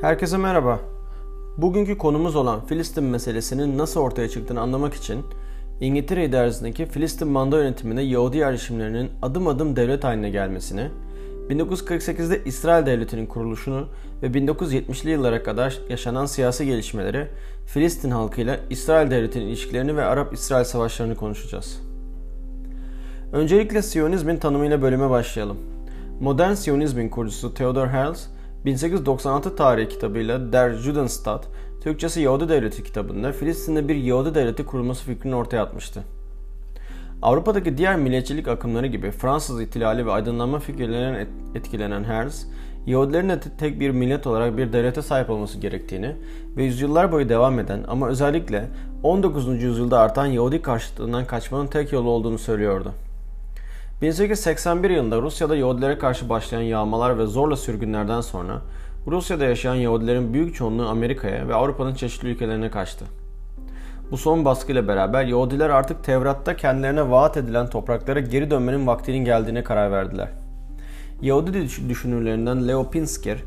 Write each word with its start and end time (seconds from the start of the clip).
Herkese 0.00 0.36
merhaba. 0.36 0.80
Bugünkü 1.56 1.98
konumuz 1.98 2.36
olan 2.36 2.66
Filistin 2.66 3.04
meselesinin 3.04 3.78
nasıl 3.78 4.00
ortaya 4.00 4.28
çıktığını 4.28 4.60
anlamak 4.60 4.94
için 4.94 5.24
İngiltere 5.80 6.24
idaresindeki 6.24 6.86
Filistin 6.86 7.28
manda 7.28 7.58
yönetiminde 7.58 8.02
Yahudi 8.02 8.36
yerleşimlerinin 8.36 9.10
adım 9.22 9.48
adım 9.48 9.76
devlet 9.76 10.04
haline 10.04 10.30
gelmesini, 10.30 10.88
1948'de 11.50 12.44
İsrail 12.44 12.86
Devleti'nin 12.86 13.26
kuruluşunu 13.26 13.86
ve 14.22 14.26
1970'li 14.26 15.10
yıllara 15.10 15.42
kadar 15.42 15.78
yaşanan 15.88 16.26
siyasi 16.26 16.66
gelişmeleri, 16.66 17.26
Filistin 17.66 18.10
halkıyla 18.10 18.60
İsrail 18.70 19.10
Devleti'nin 19.10 19.46
ilişkilerini 19.46 19.96
ve 19.96 20.04
Arap-İsrail 20.04 20.64
savaşlarını 20.64 21.16
konuşacağız. 21.16 21.82
Öncelikle 23.32 23.82
Siyonizmin 23.82 24.36
tanımıyla 24.36 24.82
bölüme 24.82 25.10
başlayalım. 25.10 25.58
Modern 26.20 26.54
Siyonizmin 26.54 27.08
kurucusu 27.08 27.54
Theodor 27.54 27.86
Herzl, 27.86 28.39
1896 28.64 29.56
tarihi 29.56 29.88
kitabıyla 29.88 30.52
Der 30.52 30.70
Judenstaat, 30.70 31.48
Türkçesi 31.80 32.20
Yahudi 32.20 32.48
Devleti 32.48 32.84
kitabında 32.84 33.32
Filistin'de 33.32 33.88
bir 33.88 33.94
Yahudi 33.94 34.34
Devleti 34.34 34.66
kurulması 34.66 35.04
fikrini 35.04 35.34
ortaya 35.34 35.62
atmıştı. 35.62 36.04
Avrupa'daki 37.22 37.78
diğer 37.78 37.96
milliyetçilik 37.96 38.48
akımları 38.48 38.86
gibi 38.86 39.10
Fransız 39.10 39.60
ihtilali 39.60 40.06
ve 40.06 40.12
aydınlanma 40.12 40.58
fikirlerinden 40.58 41.26
etkilenen 41.54 42.04
Herzl, 42.04 42.46
Yahudilerin 42.86 43.28
de 43.28 43.40
tek 43.58 43.80
bir 43.80 43.90
millet 43.90 44.26
olarak 44.26 44.56
bir 44.56 44.72
devlete 44.72 45.02
sahip 45.02 45.30
olması 45.30 45.58
gerektiğini 45.58 46.16
ve 46.56 46.64
yüzyıllar 46.64 47.12
boyu 47.12 47.28
devam 47.28 47.58
eden 47.58 47.84
ama 47.88 48.08
özellikle 48.08 48.68
19. 49.02 49.62
yüzyılda 49.62 49.98
artan 49.98 50.26
Yahudi 50.26 50.62
karşıtlığından 50.62 51.26
kaçmanın 51.26 51.66
tek 51.66 51.92
yolu 51.92 52.10
olduğunu 52.10 52.38
söylüyordu. 52.38 52.92
1881 54.02 54.90
yılında 54.90 55.22
Rusya'da 55.22 55.56
Yahudilere 55.56 55.98
karşı 55.98 56.28
başlayan 56.28 56.60
yağmalar 56.60 57.18
ve 57.18 57.26
zorla 57.26 57.56
sürgünlerden 57.56 58.20
sonra 58.20 58.62
Rusya'da 59.06 59.44
yaşayan 59.44 59.74
Yahudilerin 59.74 60.34
büyük 60.34 60.54
çoğunluğu 60.54 60.86
Amerika'ya 60.88 61.48
ve 61.48 61.54
Avrupa'nın 61.54 61.94
çeşitli 61.94 62.28
ülkelerine 62.28 62.70
kaçtı. 62.70 63.04
Bu 64.10 64.16
son 64.16 64.44
baskıyla 64.44 64.88
beraber 64.88 65.24
Yahudiler 65.24 65.70
artık 65.70 66.04
Tevrat'ta 66.04 66.56
kendilerine 66.56 67.10
vaat 67.10 67.36
edilen 67.36 67.70
topraklara 67.70 68.20
geri 68.20 68.50
dönmenin 68.50 68.86
vaktinin 68.86 69.24
geldiğine 69.24 69.64
karar 69.64 69.92
verdiler. 69.92 70.28
Yahudi 71.22 71.68
düşünürlerinden 71.88 72.68
Leo 72.68 72.90
Pinsker, 72.90 73.38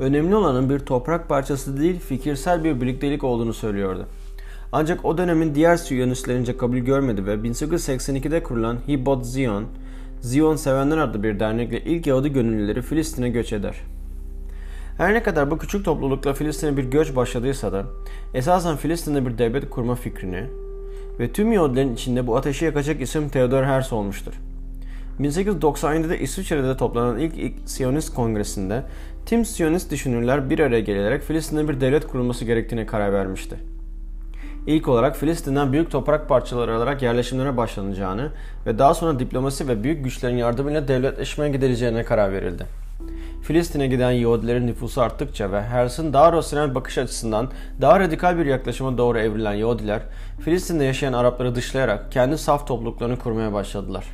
önemli 0.00 0.36
olanın 0.36 0.70
bir 0.70 0.78
toprak 0.78 1.28
parçası 1.28 1.80
değil 1.80 2.00
fikirsel 2.00 2.64
bir 2.64 2.80
birliktelik 2.80 3.24
olduğunu 3.24 3.52
söylüyordu. 3.52 4.06
Ancak 4.72 5.04
o 5.04 5.18
dönemin 5.18 5.54
diğer 5.54 5.76
Siyonistlerince 5.76 6.56
kabul 6.56 6.76
görmedi 6.76 7.26
ve 7.26 7.34
1882'de 7.34 8.42
kurulan 8.42 8.76
Hibot 8.88 9.26
Zion, 9.26 9.64
Zion 10.20 10.56
Sevenler 10.56 10.98
adlı 10.98 11.22
bir 11.22 11.40
dernekle 11.40 11.80
ilk 11.80 12.06
Yahudi 12.06 12.32
gönüllüleri 12.32 12.82
Filistin'e 12.82 13.28
göç 13.28 13.52
eder. 13.52 13.76
Her 14.96 15.14
ne 15.14 15.22
kadar 15.22 15.50
bu 15.50 15.58
küçük 15.58 15.84
toplulukla 15.84 16.32
Filistin'e 16.34 16.76
bir 16.76 16.84
göç 16.84 17.16
başladıysa 17.16 17.72
da 17.72 17.84
esasen 18.34 18.76
Filistin'de 18.76 19.26
bir 19.26 19.38
devlet 19.38 19.70
kurma 19.70 19.94
fikrini 19.94 20.44
ve 21.18 21.32
tüm 21.32 21.52
Yahudilerin 21.52 21.94
içinde 21.94 22.26
bu 22.26 22.36
ateşi 22.36 22.64
yakacak 22.64 23.00
isim 23.00 23.28
Theodor 23.28 23.64
Herzl 23.64 23.94
olmuştur. 23.94 24.32
1897'de 25.20 26.18
İsviçre'de 26.18 26.76
toplanan 26.76 27.18
ilk, 27.18 27.38
ilk 27.38 27.54
Siyonist 27.66 28.14
kongresinde 28.14 28.82
tüm 29.26 29.44
Siyonist 29.44 29.90
düşünürler 29.90 30.50
bir 30.50 30.58
araya 30.58 30.80
gelerek 30.80 31.22
Filistin'de 31.22 31.68
bir 31.68 31.80
devlet 31.80 32.06
kurulması 32.06 32.44
gerektiğine 32.44 32.86
karar 32.86 33.12
vermişti. 33.12 33.56
İlk 34.66 34.88
olarak 34.88 35.16
Filistin'den 35.16 35.72
büyük 35.72 35.90
toprak 35.90 36.28
parçaları 36.28 36.76
alarak 36.76 37.02
yerleşimlere 37.02 37.56
başlanacağını 37.56 38.28
ve 38.66 38.78
daha 38.78 38.94
sonra 38.94 39.18
diplomasi 39.18 39.68
ve 39.68 39.82
büyük 39.82 40.04
güçlerin 40.04 40.36
yardımıyla 40.36 40.88
devletleşmeye 40.88 41.52
gidileceğine 41.52 42.04
karar 42.04 42.32
verildi. 42.32 42.66
Filistin'e 43.42 43.86
giden 43.86 44.10
Yahudilerin 44.10 44.66
nüfusu 44.66 45.02
arttıkça 45.02 45.52
ve 45.52 45.62
Herzl'in 45.62 46.12
daha 46.12 46.32
rasyonel 46.32 46.74
bakış 46.74 46.98
açısından 46.98 47.50
daha 47.80 48.00
radikal 48.00 48.38
bir 48.38 48.46
yaklaşıma 48.46 48.98
doğru 48.98 49.18
evrilen 49.18 49.54
Yahudiler, 49.54 50.00
Filistin'de 50.40 50.84
yaşayan 50.84 51.12
Arapları 51.12 51.54
dışlayarak 51.54 52.12
kendi 52.12 52.38
saf 52.38 52.66
topluluklarını 52.66 53.18
kurmaya 53.18 53.52
başladılar. 53.52 54.04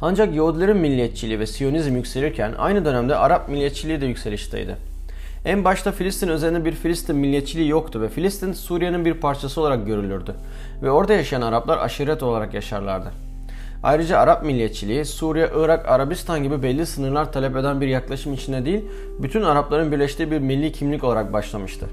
Ancak 0.00 0.34
Yahudilerin 0.34 0.76
milliyetçiliği 0.76 1.40
ve 1.40 1.46
Siyonizm 1.46 1.96
yükselirken 1.96 2.52
aynı 2.58 2.84
dönemde 2.84 3.16
Arap 3.16 3.48
milliyetçiliği 3.48 4.00
de 4.00 4.06
yükselişteydi. 4.06 4.91
En 5.44 5.64
başta 5.64 5.92
Filistin 5.92 6.28
üzerinde 6.28 6.64
bir 6.64 6.72
Filistin 6.72 7.16
milliyetçiliği 7.16 7.68
yoktu 7.68 8.00
ve 8.00 8.08
Filistin 8.08 8.52
Suriye'nin 8.52 9.04
bir 9.04 9.14
parçası 9.14 9.60
olarak 9.60 9.86
görülürdü 9.86 10.34
ve 10.82 10.90
orada 10.90 11.12
yaşayan 11.12 11.42
Araplar 11.42 11.78
aşiret 11.78 12.22
olarak 12.22 12.54
yaşarlardı. 12.54 13.12
Ayrıca 13.82 14.18
Arap 14.18 14.44
milliyetçiliği 14.44 15.04
Suriye, 15.04 15.50
Irak, 15.56 15.88
Arabistan 15.88 16.42
gibi 16.42 16.62
belli 16.62 16.86
sınırlar 16.86 17.32
talep 17.32 17.56
eden 17.56 17.80
bir 17.80 17.86
yaklaşım 17.86 18.34
içinde 18.34 18.64
değil, 18.64 18.84
bütün 19.22 19.42
Arapların 19.42 19.92
birleştiği 19.92 20.30
bir 20.30 20.38
milli 20.38 20.72
kimlik 20.72 21.04
olarak 21.04 21.32
başlamıştı. 21.32 21.86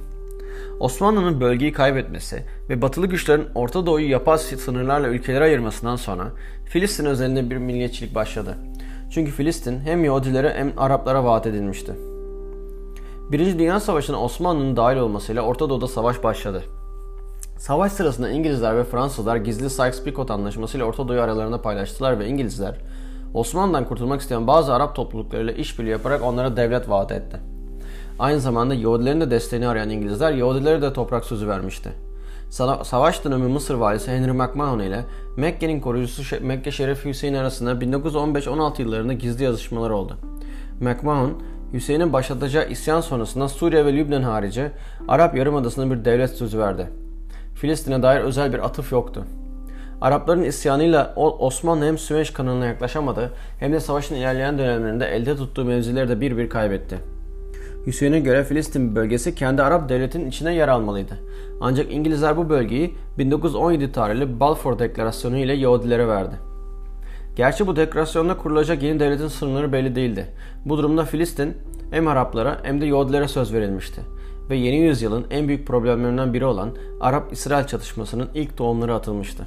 Osmanlı'nın 0.79 1.41
bölgeyi 1.41 1.73
kaybetmesi 1.73 2.43
ve 2.69 2.81
batılı 2.81 3.07
güçlerin 3.07 3.47
Orta 3.55 3.85
Doğu'yu 3.85 4.09
yapay 4.09 4.37
sınırlarla 4.37 5.07
ülkelere 5.07 5.43
ayırmasından 5.43 5.95
sonra 5.95 6.23
Filistin 6.65 7.05
özelinde 7.05 7.49
bir 7.49 7.57
milliyetçilik 7.57 8.15
başladı. 8.15 8.57
Çünkü 9.11 9.31
Filistin 9.31 9.79
hem 9.79 10.03
Yahudilere 10.03 10.53
hem 10.53 10.73
Araplara 10.77 11.23
vaat 11.23 11.47
edilmişti. 11.47 11.91
Birinci 13.31 13.59
Dünya 13.59 13.79
Savaşı'na 13.79 14.21
Osmanlı'nın 14.21 14.77
dahil 14.77 14.97
olmasıyla 14.97 15.41
Orta 15.41 15.69
Doğu'da 15.69 15.87
savaş 15.87 16.23
başladı. 16.23 16.63
Savaş 17.57 17.91
sırasında 17.91 18.29
İngilizler 18.29 18.77
ve 18.77 18.83
Fransızlar 18.83 19.35
gizli 19.35 19.65
Sykes-Picot 19.65 20.33
anlaşması 20.33 20.77
ile 20.77 20.83
Orta 20.83 21.07
Doğu 21.07 21.21
aralarında 21.21 21.61
paylaştılar 21.61 22.19
ve 22.19 22.27
İngilizler 22.27 22.75
Osmanlı'dan 23.33 23.85
kurtulmak 23.85 24.21
isteyen 24.21 24.47
bazı 24.47 24.73
Arap 24.73 24.95
topluluklarıyla 24.95 25.53
işbirliği 25.53 25.89
yaparak 25.89 26.23
onlara 26.23 26.57
devlet 26.57 26.89
vaat 26.89 27.11
etti. 27.11 27.37
Aynı 28.19 28.39
zamanda 28.39 28.73
Yahudilerin 28.73 29.21
de 29.21 29.31
desteğini 29.31 29.67
arayan 29.67 29.89
İngilizler 29.89 30.31
Yahudilere 30.31 30.81
de 30.81 30.93
toprak 30.93 31.25
sözü 31.25 31.47
vermişti. 31.47 31.89
Savaş 32.83 33.25
dönemi 33.25 33.47
Mısır 33.47 33.75
valisi 33.75 34.11
Henry 34.11 34.31
McMahon 34.31 34.79
ile 34.79 35.05
Mekke'nin 35.37 35.81
koruyucusu 35.81 36.35
Mekke 36.41 36.71
Şerifi 36.71 37.09
Hüseyin 37.09 37.33
arasında 37.33 37.71
1915-16 37.71 38.81
yıllarında 38.81 39.13
gizli 39.13 39.43
yazışmalar 39.43 39.89
oldu. 39.89 40.17
McMahon, 40.81 41.33
Hüseyin'in 41.73 42.13
başlatacağı 42.13 42.69
isyan 42.69 43.01
sonrasında 43.01 43.47
Suriye 43.47 43.85
ve 43.85 43.93
Lübnan 43.93 44.23
harici 44.23 44.71
Arap 45.07 45.37
Yarımadası'na 45.37 45.91
bir 45.91 46.05
devlet 46.05 46.29
sözü 46.29 46.59
verdi. 46.59 46.87
Filistin'e 47.55 48.03
dair 48.03 48.21
özel 48.21 48.53
bir 48.53 48.65
atıf 48.65 48.91
yoktu. 48.91 49.25
Arapların 50.01 50.43
isyanıyla 50.43 51.13
Osmanlı 51.15 51.85
hem 51.85 51.97
Süveyş 51.97 52.29
kanalına 52.29 52.65
yaklaşamadı 52.65 53.31
hem 53.59 53.73
de 53.73 53.79
savaşın 53.79 54.15
ilerleyen 54.15 54.57
dönemlerinde 54.57 55.05
elde 55.05 55.35
tuttuğu 55.35 55.65
mevzileri 55.65 56.09
de 56.09 56.21
bir 56.21 56.37
bir 56.37 56.49
kaybetti. 56.49 56.97
Hüseyin'e 57.87 58.19
göre 58.19 58.43
Filistin 58.43 58.95
bölgesi 58.95 59.35
kendi 59.35 59.63
Arap 59.63 59.89
devletinin 59.89 60.29
içine 60.29 60.55
yer 60.55 60.67
almalıydı. 60.67 61.13
Ancak 61.61 61.93
İngilizler 61.93 62.37
bu 62.37 62.49
bölgeyi 62.49 62.95
1917 63.17 63.91
tarihli 63.91 64.39
Balfour 64.39 64.79
Deklarasyonu 64.79 65.37
ile 65.37 65.53
Yahudilere 65.53 66.07
verdi. 66.07 66.48
Gerçi 67.39 67.67
bu 67.67 67.75
deklarasyonda 67.75 68.37
kurulacak 68.37 68.83
yeni 68.83 68.99
devletin 68.99 69.27
sınırları 69.27 69.71
belli 69.71 69.95
değildi. 69.95 70.27
Bu 70.65 70.77
durumda 70.77 71.05
Filistin 71.05 71.57
hem 71.91 72.07
Araplara 72.07 72.59
hem 72.63 72.81
de 72.81 72.85
Yahudilere 72.85 73.27
söz 73.27 73.53
verilmişti 73.53 74.01
ve 74.49 74.55
yeni 74.55 74.77
yüzyılın 74.77 75.25
en 75.31 75.47
büyük 75.47 75.67
problemlerinden 75.67 76.33
biri 76.33 76.45
olan 76.45 76.75
Arap-İsrail 76.99 77.67
çatışmasının 77.67 78.29
ilk 78.33 78.57
tohumları 78.57 78.93
atılmıştı. 78.93 79.43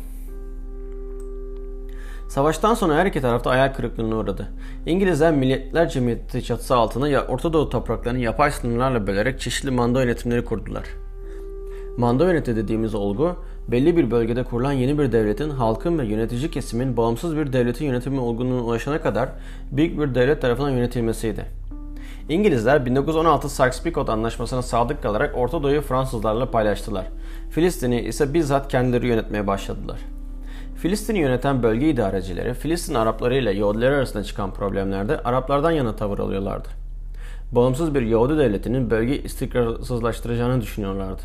Savaştan 2.29 2.75
sonra 2.75 2.95
her 2.95 3.07
iki 3.07 3.21
tarafta 3.21 3.51
ayak 3.51 3.77
kırıklığına 3.77 4.17
uğradı. 4.17 4.49
İngilizler 4.87 5.33
Milletler 5.33 5.89
Cemiyeti 5.89 6.45
çatısı 6.45 6.77
altında 6.77 7.25
Orta 7.29 7.53
Doğu 7.53 7.69
topraklarını 7.69 8.19
yapay 8.19 8.51
sınırlarla 8.51 9.07
bölerek 9.07 9.41
çeşitli 9.41 9.71
manda 9.71 10.03
yönetimleri 10.03 10.45
kurdular. 10.45 10.85
Manda 11.97 12.25
yöneti 12.25 12.57
dediğimiz 12.57 12.95
olgu, 12.95 13.37
belli 13.72 13.97
bir 13.97 14.10
bölgede 14.10 14.44
kurulan 14.44 14.72
yeni 14.72 14.99
bir 14.99 15.12
devletin 15.12 15.50
halkın 15.50 15.99
ve 15.99 16.06
yönetici 16.06 16.50
kesimin 16.50 16.97
bağımsız 16.97 17.37
bir 17.37 17.53
devletin 17.53 17.84
yönetimi 17.84 18.21
olgunluğuna 18.21 18.62
ulaşana 18.62 19.03
kadar 19.03 19.28
büyük 19.70 20.00
bir 20.00 20.14
devlet 20.14 20.43
tarafından 20.43 20.70
yönetilmesiydi. 20.70 21.44
İngilizler 22.29 22.87
1916 22.87 23.49
Sykes-Picot 23.49 24.11
anlaşmasına 24.11 24.62
sadık 24.62 25.02
kalarak 25.02 25.38
Orta 25.38 25.62
Doğu'yu 25.62 25.81
Fransızlarla 25.81 26.50
paylaştılar. 26.50 27.06
Filistin'i 27.50 28.00
ise 28.00 28.35
bizzat 28.35 28.69
kendileri 28.69 29.06
yönetmeye 29.06 29.47
başladılar. 29.47 29.99
Filistin'i 30.76 31.19
yöneten 31.19 31.62
bölge 31.62 31.91
idarecileri 31.91 32.55
Filistin 32.55 32.94
Arapları 32.94 33.37
ile 33.37 33.52
Yahudiler 33.52 33.93
arasında 33.93 34.25
çıkan 34.25 34.55
problemlerde 34.55 35.19
Araplardan 35.19 35.70
yana 35.70 35.97
tavır 35.97 36.19
alıyorlardı. 36.19 36.69
Bağımsız 37.52 37.94
bir 37.94 38.02
Yahudi 38.02 38.38
devletinin 38.38 38.91
bölgeyi 38.91 39.23
istikrarsızlaştıracağını 39.23 40.61
düşünüyorlardı. 40.61 41.23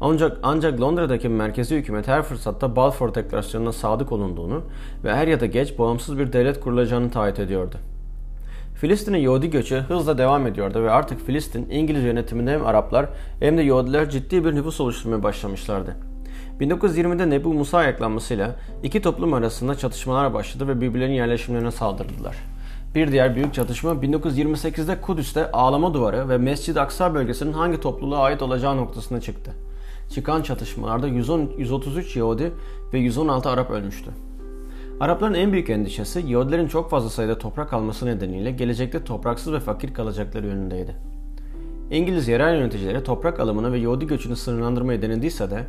Ancak, 0.00 0.38
ancak 0.42 0.80
Londra'daki 0.80 1.28
merkezi 1.28 1.76
hükümet 1.76 2.08
her 2.08 2.22
fırsatta 2.22 2.76
Balfour 2.76 3.14
Deklarasyonu'na 3.14 3.72
sadık 3.72 4.12
olunduğunu 4.12 4.62
ve 5.04 5.14
her 5.14 5.28
ya 5.28 5.40
da 5.40 5.46
geç 5.46 5.78
bağımsız 5.78 6.18
bir 6.18 6.32
devlet 6.32 6.60
kurulacağını 6.60 7.10
taahhüt 7.10 7.38
ediyordu. 7.38 7.76
Filistin'e 8.74 9.18
Yahudi 9.18 9.50
göçü 9.50 9.76
hızla 9.76 10.18
devam 10.18 10.46
ediyordu 10.46 10.82
ve 10.82 10.90
artık 10.90 11.26
Filistin 11.26 11.70
İngiliz 11.70 12.04
yönetiminde 12.04 12.52
hem 12.52 12.66
Araplar 12.66 13.06
hem 13.40 13.58
de 13.58 13.62
Yahudiler 13.62 14.10
ciddi 14.10 14.44
bir 14.44 14.54
nüfus 14.54 14.80
oluşturmaya 14.80 15.22
başlamışlardı. 15.22 15.96
1920'de 16.60 17.30
Nebu 17.30 17.54
Musa 17.54 17.78
ayaklanmasıyla 17.78 18.56
iki 18.82 19.02
toplum 19.02 19.34
arasında 19.34 19.74
çatışmalar 19.74 20.34
başladı 20.34 20.68
ve 20.68 20.80
birbirlerinin 20.80 21.14
yerleşimlerine 21.14 21.70
saldırdılar. 21.70 22.36
Bir 22.94 23.12
diğer 23.12 23.36
büyük 23.36 23.54
çatışma 23.54 23.90
1928'de 23.90 25.00
Kudüs'te 25.00 25.52
Ağlama 25.52 25.94
Duvarı 25.94 26.28
ve 26.28 26.38
Mescid-i 26.38 26.80
Aksa 26.80 27.14
bölgesinin 27.14 27.52
hangi 27.52 27.80
topluluğa 27.80 28.22
ait 28.22 28.42
olacağı 28.42 28.76
noktasına 28.76 29.20
çıktı. 29.20 29.52
Çıkan 30.10 30.42
çatışmalarda 30.42 31.08
110, 31.08 31.50
133 31.58 32.16
Yahudi 32.16 32.52
ve 32.92 32.98
116 32.98 33.48
Arap 33.48 33.70
ölmüştü. 33.70 34.10
Arapların 35.00 35.34
en 35.34 35.52
büyük 35.52 35.70
endişesi 35.70 36.24
Yahudilerin 36.26 36.68
çok 36.68 36.90
fazla 36.90 37.10
sayıda 37.10 37.38
toprak 37.38 37.72
alması 37.72 38.06
nedeniyle 38.06 38.50
gelecekte 38.50 39.04
topraksız 39.04 39.52
ve 39.52 39.60
fakir 39.60 39.94
kalacakları 39.94 40.46
yönündeydi. 40.46 40.96
İngiliz 41.90 42.28
yerel 42.28 42.58
yöneticileri 42.58 43.04
toprak 43.04 43.40
alımını 43.40 43.72
ve 43.72 43.78
Yahudi 43.78 44.06
göçünü 44.06 44.36
sınırlandırmayı 44.36 45.02
denediyse 45.02 45.50
de 45.50 45.64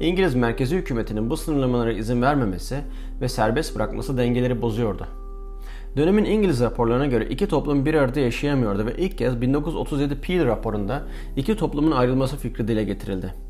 İngiliz 0.00 0.34
merkezi 0.34 0.76
hükümetinin 0.76 1.30
bu 1.30 1.36
sınırlamalara 1.36 1.92
izin 1.92 2.22
vermemesi 2.22 2.76
ve 3.20 3.28
serbest 3.28 3.76
bırakması 3.76 4.16
dengeleri 4.16 4.62
bozuyordu. 4.62 5.06
Dönemin 5.96 6.24
İngiliz 6.24 6.60
raporlarına 6.60 7.06
göre 7.06 7.26
iki 7.26 7.48
toplum 7.48 7.86
bir 7.86 7.94
arada 7.94 8.20
yaşayamıyordu 8.20 8.86
ve 8.86 8.96
ilk 8.96 9.18
kez 9.18 9.40
1937 9.40 10.20
Peel 10.20 10.46
raporunda 10.46 11.02
iki 11.36 11.56
toplumun 11.56 11.90
ayrılması 11.90 12.36
fikri 12.36 12.68
dile 12.68 12.84
getirildi. 12.84 13.45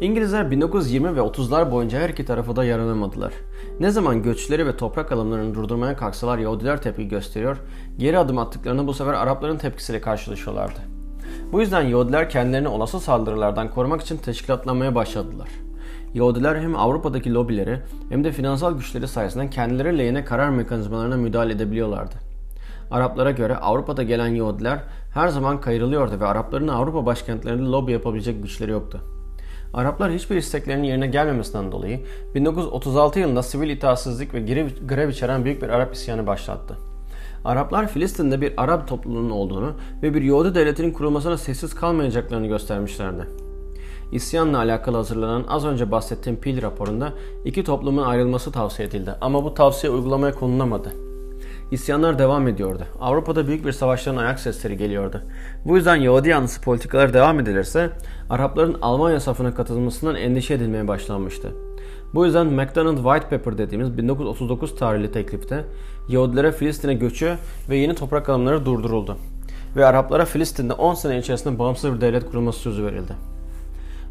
İngilizler 0.00 0.50
1920 0.50 1.16
ve 1.16 1.20
30'lar 1.20 1.70
boyunca 1.70 1.98
her 1.98 2.08
iki 2.08 2.24
tarafı 2.24 2.56
da 2.56 2.64
yaranamadılar. 2.64 3.32
Ne 3.80 3.90
zaman 3.90 4.22
göçleri 4.22 4.66
ve 4.66 4.76
toprak 4.76 5.12
alımlarını 5.12 5.54
durdurmaya 5.54 5.96
kalksalar 5.96 6.38
Yahudiler 6.38 6.82
tepki 6.82 7.08
gösteriyor, 7.08 7.56
geri 7.96 8.18
adım 8.18 8.38
attıklarını 8.38 8.86
bu 8.86 8.94
sefer 8.94 9.12
Arapların 9.14 9.56
tepkisiyle 9.56 10.00
karşılaşıyorlardı. 10.00 10.80
Bu 11.52 11.60
yüzden 11.60 11.82
Yahudiler 11.82 12.30
kendilerini 12.30 12.68
olası 12.68 13.00
saldırılardan 13.00 13.70
korumak 13.70 14.00
için 14.00 14.16
teşkilatlanmaya 14.16 14.94
başladılar. 14.94 15.48
Yahudiler 16.14 16.56
hem 16.56 16.76
Avrupa'daki 16.76 17.34
lobileri 17.34 17.78
hem 18.08 18.24
de 18.24 18.32
finansal 18.32 18.76
güçleri 18.76 19.08
sayesinde 19.08 19.50
kendileri 19.50 19.98
lehine 19.98 20.24
karar 20.24 20.50
mekanizmalarına 20.50 21.16
müdahale 21.16 21.52
edebiliyorlardı. 21.52 22.14
Araplara 22.90 23.30
göre 23.30 23.56
Avrupa'da 23.56 24.02
gelen 24.02 24.28
Yahudiler 24.28 24.78
her 25.14 25.28
zaman 25.28 25.60
kayırılıyordu 25.60 26.20
ve 26.20 26.26
Arapların 26.26 26.68
Avrupa 26.68 27.06
başkentlerinde 27.06 27.62
lobi 27.62 27.92
yapabilecek 27.92 28.42
güçleri 28.42 28.70
yoktu. 28.70 29.00
Araplar 29.74 30.12
hiçbir 30.12 30.36
isteklerinin 30.36 30.86
yerine 30.86 31.06
gelmemesinden 31.06 31.72
dolayı 31.72 32.00
1936 32.34 33.18
yılında 33.20 33.42
sivil 33.42 33.70
itaatsizlik 33.70 34.34
ve 34.34 34.40
grev 34.86 35.08
içeren 35.08 35.44
büyük 35.44 35.62
bir 35.62 35.68
Arap 35.68 35.94
isyanı 35.94 36.26
başlattı. 36.26 36.76
Araplar 37.44 37.88
Filistin'de 37.88 38.40
bir 38.40 38.52
Arap 38.56 38.88
topluluğunun 38.88 39.30
olduğunu 39.30 39.72
ve 40.02 40.14
bir 40.14 40.22
Yahudi 40.22 40.54
devletinin 40.54 40.92
kurulmasına 40.92 41.36
sessiz 41.36 41.74
kalmayacaklarını 41.74 42.46
göstermişlerdi. 42.46 43.22
İsyanla 44.12 44.58
alakalı 44.58 44.96
hazırlanan 44.96 45.44
az 45.48 45.64
önce 45.64 45.90
bahsettiğim 45.90 46.40
Pil 46.40 46.62
raporunda 46.62 47.12
iki 47.44 47.64
toplumun 47.64 48.02
ayrılması 48.02 48.52
tavsiye 48.52 48.88
edildi 48.88 49.14
ama 49.20 49.44
bu 49.44 49.54
tavsiye 49.54 49.92
uygulamaya 49.92 50.34
konulamadı. 50.34 50.92
İsyanlar 51.70 52.18
devam 52.18 52.48
ediyordu. 52.48 52.86
Avrupa'da 53.00 53.46
büyük 53.46 53.66
bir 53.66 53.72
savaşların 53.72 54.18
ayak 54.18 54.40
sesleri 54.40 54.76
geliyordu. 54.76 55.22
Bu 55.64 55.76
yüzden 55.76 55.96
Yahudi 55.96 56.28
yanlısı 56.28 56.60
politikalar 56.60 57.14
devam 57.14 57.40
edilirse 57.40 57.90
Arapların 58.30 58.76
Almanya 58.82 59.20
safına 59.20 59.54
katılmasından 59.54 60.16
endişe 60.16 60.54
edilmeye 60.54 60.88
başlanmıştı. 60.88 61.52
Bu 62.14 62.24
yüzden 62.24 62.46
McDonald 62.46 62.96
White 62.96 63.38
Paper 63.38 63.58
dediğimiz 63.58 63.98
1939 63.98 64.76
tarihli 64.76 65.12
teklifte 65.12 65.64
Yahudilere 66.08 66.52
Filistin'e 66.52 66.94
göçü 66.94 67.36
ve 67.70 67.76
yeni 67.76 67.94
toprak 67.94 68.28
alımları 68.28 68.66
durduruldu. 68.66 69.16
Ve 69.76 69.86
Araplara 69.86 70.24
Filistin'de 70.24 70.72
10 70.72 70.94
sene 70.94 71.18
içerisinde 71.18 71.58
bağımsız 71.58 71.94
bir 71.94 72.00
devlet 72.00 72.30
kurulması 72.30 72.58
sözü 72.58 72.84
verildi. 72.84 73.12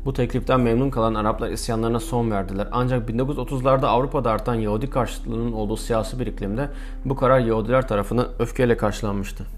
Bu 0.05 0.13
tekliften 0.13 0.59
memnun 0.59 0.89
kalan 0.89 1.13
Araplar 1.13 1.49
isyanlarına 1.49 1.99
son 1.99 2.31
verdiler. 2.31 2.67
Ancak 2.71 3.09
1930'larda 3.09 3.85
Avrupa'da 3.85 4.31
artan 4.31 4.55
Yahudi 4.55 4.89
karşıtlığının 4.89 5.51
olduğu 5.51 5.77
siyasi 5.77 6.19
bir 6.19 6.27
iklimde 6.27 6.69
bu 7.05 7.15
karar 7.15 7.39
Yahudiler 7.39 7.87
tarafından 7.87 8.27
öfkeyle 8.39 8.77
karşılanmıştı. 8.77 9.56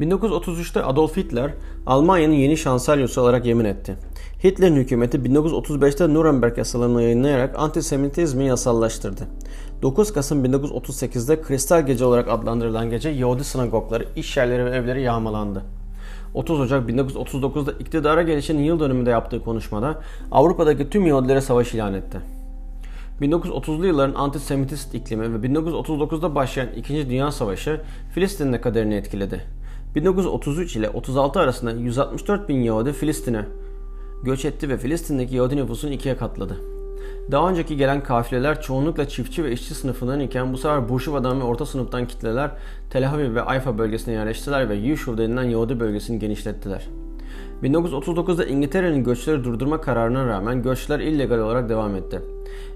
1933'te 0.00 0.82
Adolf 0.84 1.16
Hitler 1.16 1.50
Almanya'nın 1.86 2.34
yeni 2.34 2.56
şansölyosu 2.56 3.20
olarak 3.20 3.46
yemin 3.46 3.64
etti. 3.64 3.96
Hitler'in 4.44 4.76
hükümeti 4.76 5.18
1935'te 5.18 6.14
Nuremberg 6.14 6.58
yasalarını 6.58 7.02
yayınlayarak 7.02 7.58
antisemitizmi 7.58 8.46
yasallaştırdı. 8.46 9.22
9 9.82 10.12
Kasım 10.12 10.44
1938'de 10.44 11.42
Kristal 11.42 11.86
Gece 11.86 12.04
olarak 12.04 12.28
adlandırılan 12.28 12.90
gece 12.90 13.08
Yahudi 13.08 13.44
sinagogları, 13.44 14.04
iş 14.16 14.36
yerleri 14.36 14.64
ve 14.64 14.70
evleri 14.70 15.02
yağmalandı. 15.02 15.62
30 16.34 16.60
Ocak 16.60 16.90
1939'da 16.90 17.72
iktidara 17.72 18.22
gelişinin 18.22 18.62
yıl 18.62 18.80
dönümünde 18.80 19.10
yaptığı 19.10 19.44
konuşmada 19.44 20.02
Avrupa'daki 20.32 20.90
tüm 20.90 21.06
Yahudilere 21.06 21.40
savaş 21.40 21.74
ilan 21.74 21.94
etti. 21.94 22.18
1930'lu 23.20 23.86
yılların 23.86 24.14
antisemitist 24.14 24.94
iklimi 24.94 25.42
ve 25.42 25.46
1939'da 25.46 26.34
başlayan 26.34 26.68
2. 26.76 27.10
Dünya 27.10 27.32
Savaşı 27.32 27.80
Filistin'in 28.14 28.52
de 28.52 28.60
kaderini 28.60 28.94
etkiledi. 28.94 29.57
1933 29.98 30.76
ile 30.76 30.90
36 30.90 31.40
arasında 31.40 31.70
164 31.70 32.48
bin 32.48 32.62
Yahudi 32.62 32.92
Filistin'e 32.92 33.44
göç 34.22 34.44
etti 34.44 34.68
ve 34.68 34.78
Filistin'deki 34.78 35.36
Yahudi 35.36 35.56
nüfusunu 35.56 35.92
ikiye 35.92 36.16
katladı. 36.16 36.56
Daha 37.30 37.50
önceki 37.50 37.76
gelen 37.76 38.02
kafileler 38.02 38.62
çoğunlukla 38.62 39.08
çiftçi 39.08 39.44
ve 39.44 39.52
işçi 39.52 39.74
sınıfından 39.74 40.20
iken 40.20 40.52
bu 40.52 40.58
sefer 40.58 40.88
Burjuvadan 40.88 41.40
ve 41.40 41.44
orta 41.44 41.66
sınıftan 41.66 42.06
kitleler 42.06 42.50
Tel 42.90 43.10
Aviv 43.10 43.34
ve 43.34 43.42
Ayfa 43.42 43.78
bölgesine 43.78 44.14
yerleştiler 44.14 44.68
ve 44.68 44.74
Yushuv 44.74 45.18
denilen 45.18 45.42
Yahudi 45.42 45.80
bölgesini 45.80 46.18
genişlettiler. 46.18 46.88
1939'da 47.62 48.44
İngiltere'nin 48.44 49.04
göçleri 49.04 49.44
durdurma 49.44 49.80
kararına 49.80 50.26
rağmen 50.26 50.62
göçler 50.62 51.00
illegal 51.00 51.38
olarak 51.38 51.68
devam 51.68 51.96
etti. 51.96 52.20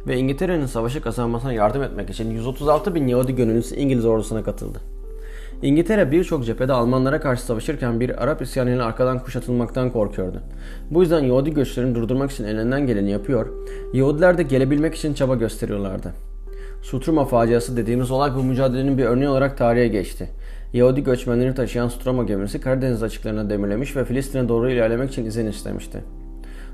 Ve 0.06 0.16
İngiltere'nin 0.16 0.66
savaşı 0.66 1.00
kazanmasına 1.00 1.52
yardım 1.52 1.82
etmek 1.82 2.10
için 2.10 2.30
136 2.30 2.94
bin 2.94 3.06
Yahudi 3.06 3.34
gönüllüsü 3.34 3.76
İngiliz 3.76 4.06
ordusuna 4.06 4.42
katıldı. 4.42 4.78
İngiltere 5.62 6.12
birçok 6.12 6.44
cephede 6.44 6.72
Almanlara 6.72 7.20
karşı 7.20 7.42
savaşırken 7.42 8.00
bir 8.00 8.22
Arap 8.22 8.42
isyanıyla 8.42 8.84
arkadan 8.86 9.18
kuşatılmaktan 9.18 9.90
korkuyordu. 9.90 10.42
Bu 10.90 11.02
yüzden 11.02 11.20
Yahudi 11.20 11.54
göçlerini 11.54 11.94
durdurmak 11.94 12.30
için 12.30 12.44
elinden 12.44 12.86
geleni 12.86 13.10
yapıyor, 13.10 13.46
Yahudiler 13.92 14.38
de 14.38 14.42
gelebilmek 14.42 14.94
için 14.94 15.14
çaba 15.14 15.34
gösteriyorlardı. 15.34 16.12
Sutruma 16.82 17.24
faciası 17.24 17.76
dediğimiz 17.76 18.10
olay 18.10 18.34
bu 18.34 18.42
mücadelenin 18.42 18.98
bir 18.98 19.04
örneği 19.04 19.28
olarak 19.28 19.58
tarihe 19.58 19.88
geçti. 19.88 20.28
Yahudi 20.72 21.04
göçmenleri 21.04 21.54
taşıyan 21.54 21.88
Sutruma 21.88 22.24
gemisi 22.24 22.60
Karadeniz 22.60 23.02
açıklarına 23.02 23.50
demirlemiş 23.50 23.96
ve 23.96 24.04
Filistin'e 24.04 24.48
doğru 24.48 24.70
ilerlemek 24.70 25.10
için 25.10 25.26
izin 25.26 25.46
istemişti. 25.46 26.04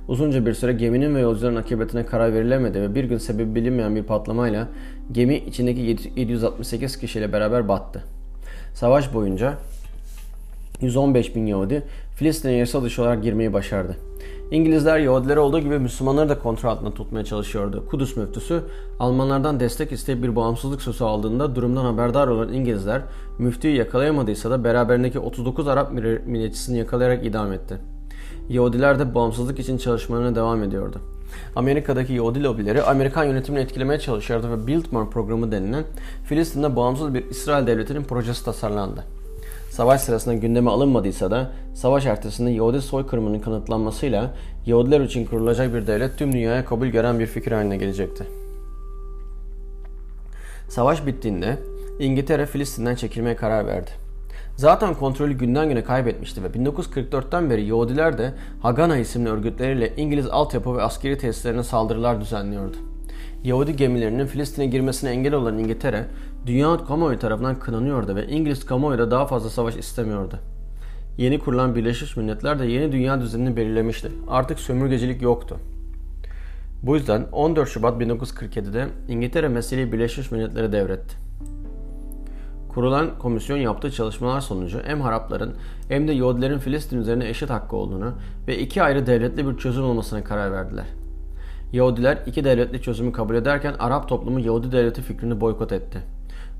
Uzunca 0.09 0.47
bir 0.47 0.55
süre 0.55 0.73
geminin 0.73 1.15
ve 1.15 1.21
yolcuların 1.21 1.57
akıbetine 1.57 2.07
karar 2.07 2.35
verilemedi 2.35 2.81
ve 2.81 2.95
bir 2.95 3.05
gün 3.05 3.19
sebebi 3.19 3.55
bilinmeyen 3.55 3.97
bir 3.97 4.03
patlamayla 4.03 4.69
gemi 5.13 5.37
içindeki 5.37 5.81
768 6.17 6.97
kişiyle 6.97 7.33
beraber 7.33 7.69
battı. 7.69 8.18
Savaş 8.79 9.15
boyunca 9.15 9.55
115 10.81 11.37
bin 11.37 11.47
Yahudi 11.47 11.83
Filistin'e 12.17 12.53
yasal 12.53 12.85
dışı 12.85 13.03
olarak 13.03 13.23
girmeyi 13.23 13.53
başardı. 13.53 13.97
İngilizler 14.51 14.99
Yahudileri 14.99 15.39
olduğu 15.39 15.59
gibi 15.59 15.79
Müslümanları 15.79 16.29
da 16.29 16.39
kontrol 16.39 16.71
altında 16.71 16.95
tutmaya 16.95 17.25
çalışıyordu. 17.25 17.85
Kudüs 17.91 18.17
müftüsü 18.17 18.63
Almanlardan 18.99 19.61
destek 19.61 19.93
isteyip 19.93 20.23
bir 20.23 20.37
bağımsızlık 20.37 20.83
sözü 20.83 21.05
aldığında 21.05 21.55
durumdan 21.57 21.85
haberdar 21.85 22.29
olan 22.29 22.53
İngilizler 22.53 23.03
müftüyü 23.39 23.75
yakalayamadıysa 23.75 24.51
da 24.51 24.65
beraberindeki 24.65 25.19
39 25.19 25.69
Arap 25.69 25.93
milliyetçisini 26.27 26.79
yakalayarak 26.79 27.27
idam 27.27 27.53
etti. 27.53 27.79
Yahudiler 28.49 28.99
de 28.99 29.15
bağımsızlık 29.15 29.59
için 29.59 29.79
çalışmalarına 29.79 30.35
devam 30.35 30.63
ediyordu. 30.63 31.01
Amerika'daki 31.57 32.13
Yahudi 32.13 32.43
lobileri 32.43 32.83
Amerikan 32.83 33.25
yönetimini 33.25 33.63
etkilemeye 33.63 34.01
çalışıyordu 34.01 34.51
ve 34.51 34.67
Biltmore 34.67 35.11
programı 35.11 35.53
denilen 35.53 35.85
Filistin'de 36.25 36.77
bağımsız 36.77 37.15
bir 37.15 37.25
İsrail 37.31 37.67
devletinin 37.67 38.05
projesi 38.05 38.45
tasarlandı. 38.45 39.05
Savaş 39.71 40.01
sırasında 40.01 40.35
gündeme 40.35 40.71
alınmadıysa 40.71 41.31
da 41.31 41.51
savaş 41.75 42.07
ertesinde 42.07 42.51
Yahudi 42.51 42.83
soykırımının 42.83 43.41
kanıtlanmasıyla 43.41 44.35
Yahudiler 44.67 45.01
için 45.01 45.25
kurulacak 45.25 45.75
bir 45.75 45.87
devlet 45.87 46.19
tüm 46.19 46.33
dünyaya 46.33 46.65
kabul 46.65 46.87
gören 46.87 47.19
bir 47.19 47.27
fikir 47.27 47.53
haline 47.53 47.77
gelecekti. 47.77 48.27
Savaş 50.69 51.07
bittiğinde 51.07 51.59
İngiltere 51.99 52.47
Filistin'den 52.47 52.95
çekilmeye 52.95 53.37
karar 53.37 53.67
verdi. 53.67 54.08
Zaten 54.59 54.95
kontrolü 54.95 55.33
günden 55.33 55.69
güne 55.69 55.85
kaybetmişti 55.85 56.43
ve 56.43 56.47
1944'ten 56.47 57.51
beri 57.51 57.65
Yahudiler 57.65 58.19
de 58.19 58.35
Hagana 58.63 58.97
isimli 58.97 59.29
örgütleriyle 59.29 59.97
İngiliz 59.97 60.27
altyapı 60.27 60.77
ve 60.77 60.83
askeri 60.83 61.19
tesislerine 61.19 61.63
saldırılar 61.63 62.21
düzenliyordu. 62.21 62.77
Yahudi 63.45 63.77
gemilerinin 63.77 64.27
Filistin'e 64.27 64.67
girmesine 64.67 65.11
engel 65.11 65.35
olan 65.35 65.59
İngiltere, 65.59 66.05
dünya 66.47 66.77
kamuoyu 66.77 67.19
tarafından 67.19 67.59
kınanıyordu 67.59 68.17
ve 68.17 68.27
İngiliz 68.27 68.67
kamuoyu 68.67 68.99
da 68.99 69.11
daha 69.11 69.27
fazla 69.27 69.51
savaş 69.51 69.77
istemiyordu. 69.77 70.39
Yeni 71.19 71.39
kurulan 71.39 71.75
Birleşmiş 71.75 72.17
Milletler 72.17 72.59
de 72.59 72.67
yeni 72.67 72.93
dünya 72.93 73.21
düzenini 73.21 73.57
belirlemişti. 73.57 74.09
Artık 74.29 74.61
sömürgecilik 74.61 75.23
yoktu. 75.23 75.57
Bu 76.83 76.97
yüzden 76.97 77.27
14 77.33 77.69
Şubat 77.69 78.03
1947'de 78.03 78.87
İngiltere 79.09 79.49
meseleyi 79.49 79.93
Birleşmiş 79.93 80.31
Milletler'e 80.31 80.73
devretti. 80.73 81.28
Kurulan 82.69 83.19
komisyon 83.19 83.57
yaptığı 83.57 83.91
çalışmalar 83.91 84.41
sonucu 84.41 84.81
hem 84.85 85.01
Harapların 85.01 85.55
hem 85.89 86.09
de 86.09 86.13
Yahudilerin 86.13 86.59
Filistin 86.59 87.01
üzerine 87.01 87.29
eşit 87.29 87.51
hakkı 87.51 87.77
olduğunu 87.77 88.13
ve 88.49 88.59
iki 88.59 88.83
ayrı 88.83 89.07
devletli 89.07 89.49
bir 89.49 89.59
çözüm 89.59 89.85
olmasına 89.85 90.25
karar 90.25 90.53
verdiler. 90.53 90.87
Yahudiler 91.73 92.19
iki 92.27 92.45
devletli 92.45 92.83
çözümü 92.83 93.13
kabul 93.13 93.35
ederken 93.35 93.75
Arap 93.79 94.09
toplumu 94.09 94.41
Yahudi 94.41 94.73
devleti 94.73 95.03
fikrini 95.03 95.41
boykot 95.41 95.73
etti. 95.73 95.99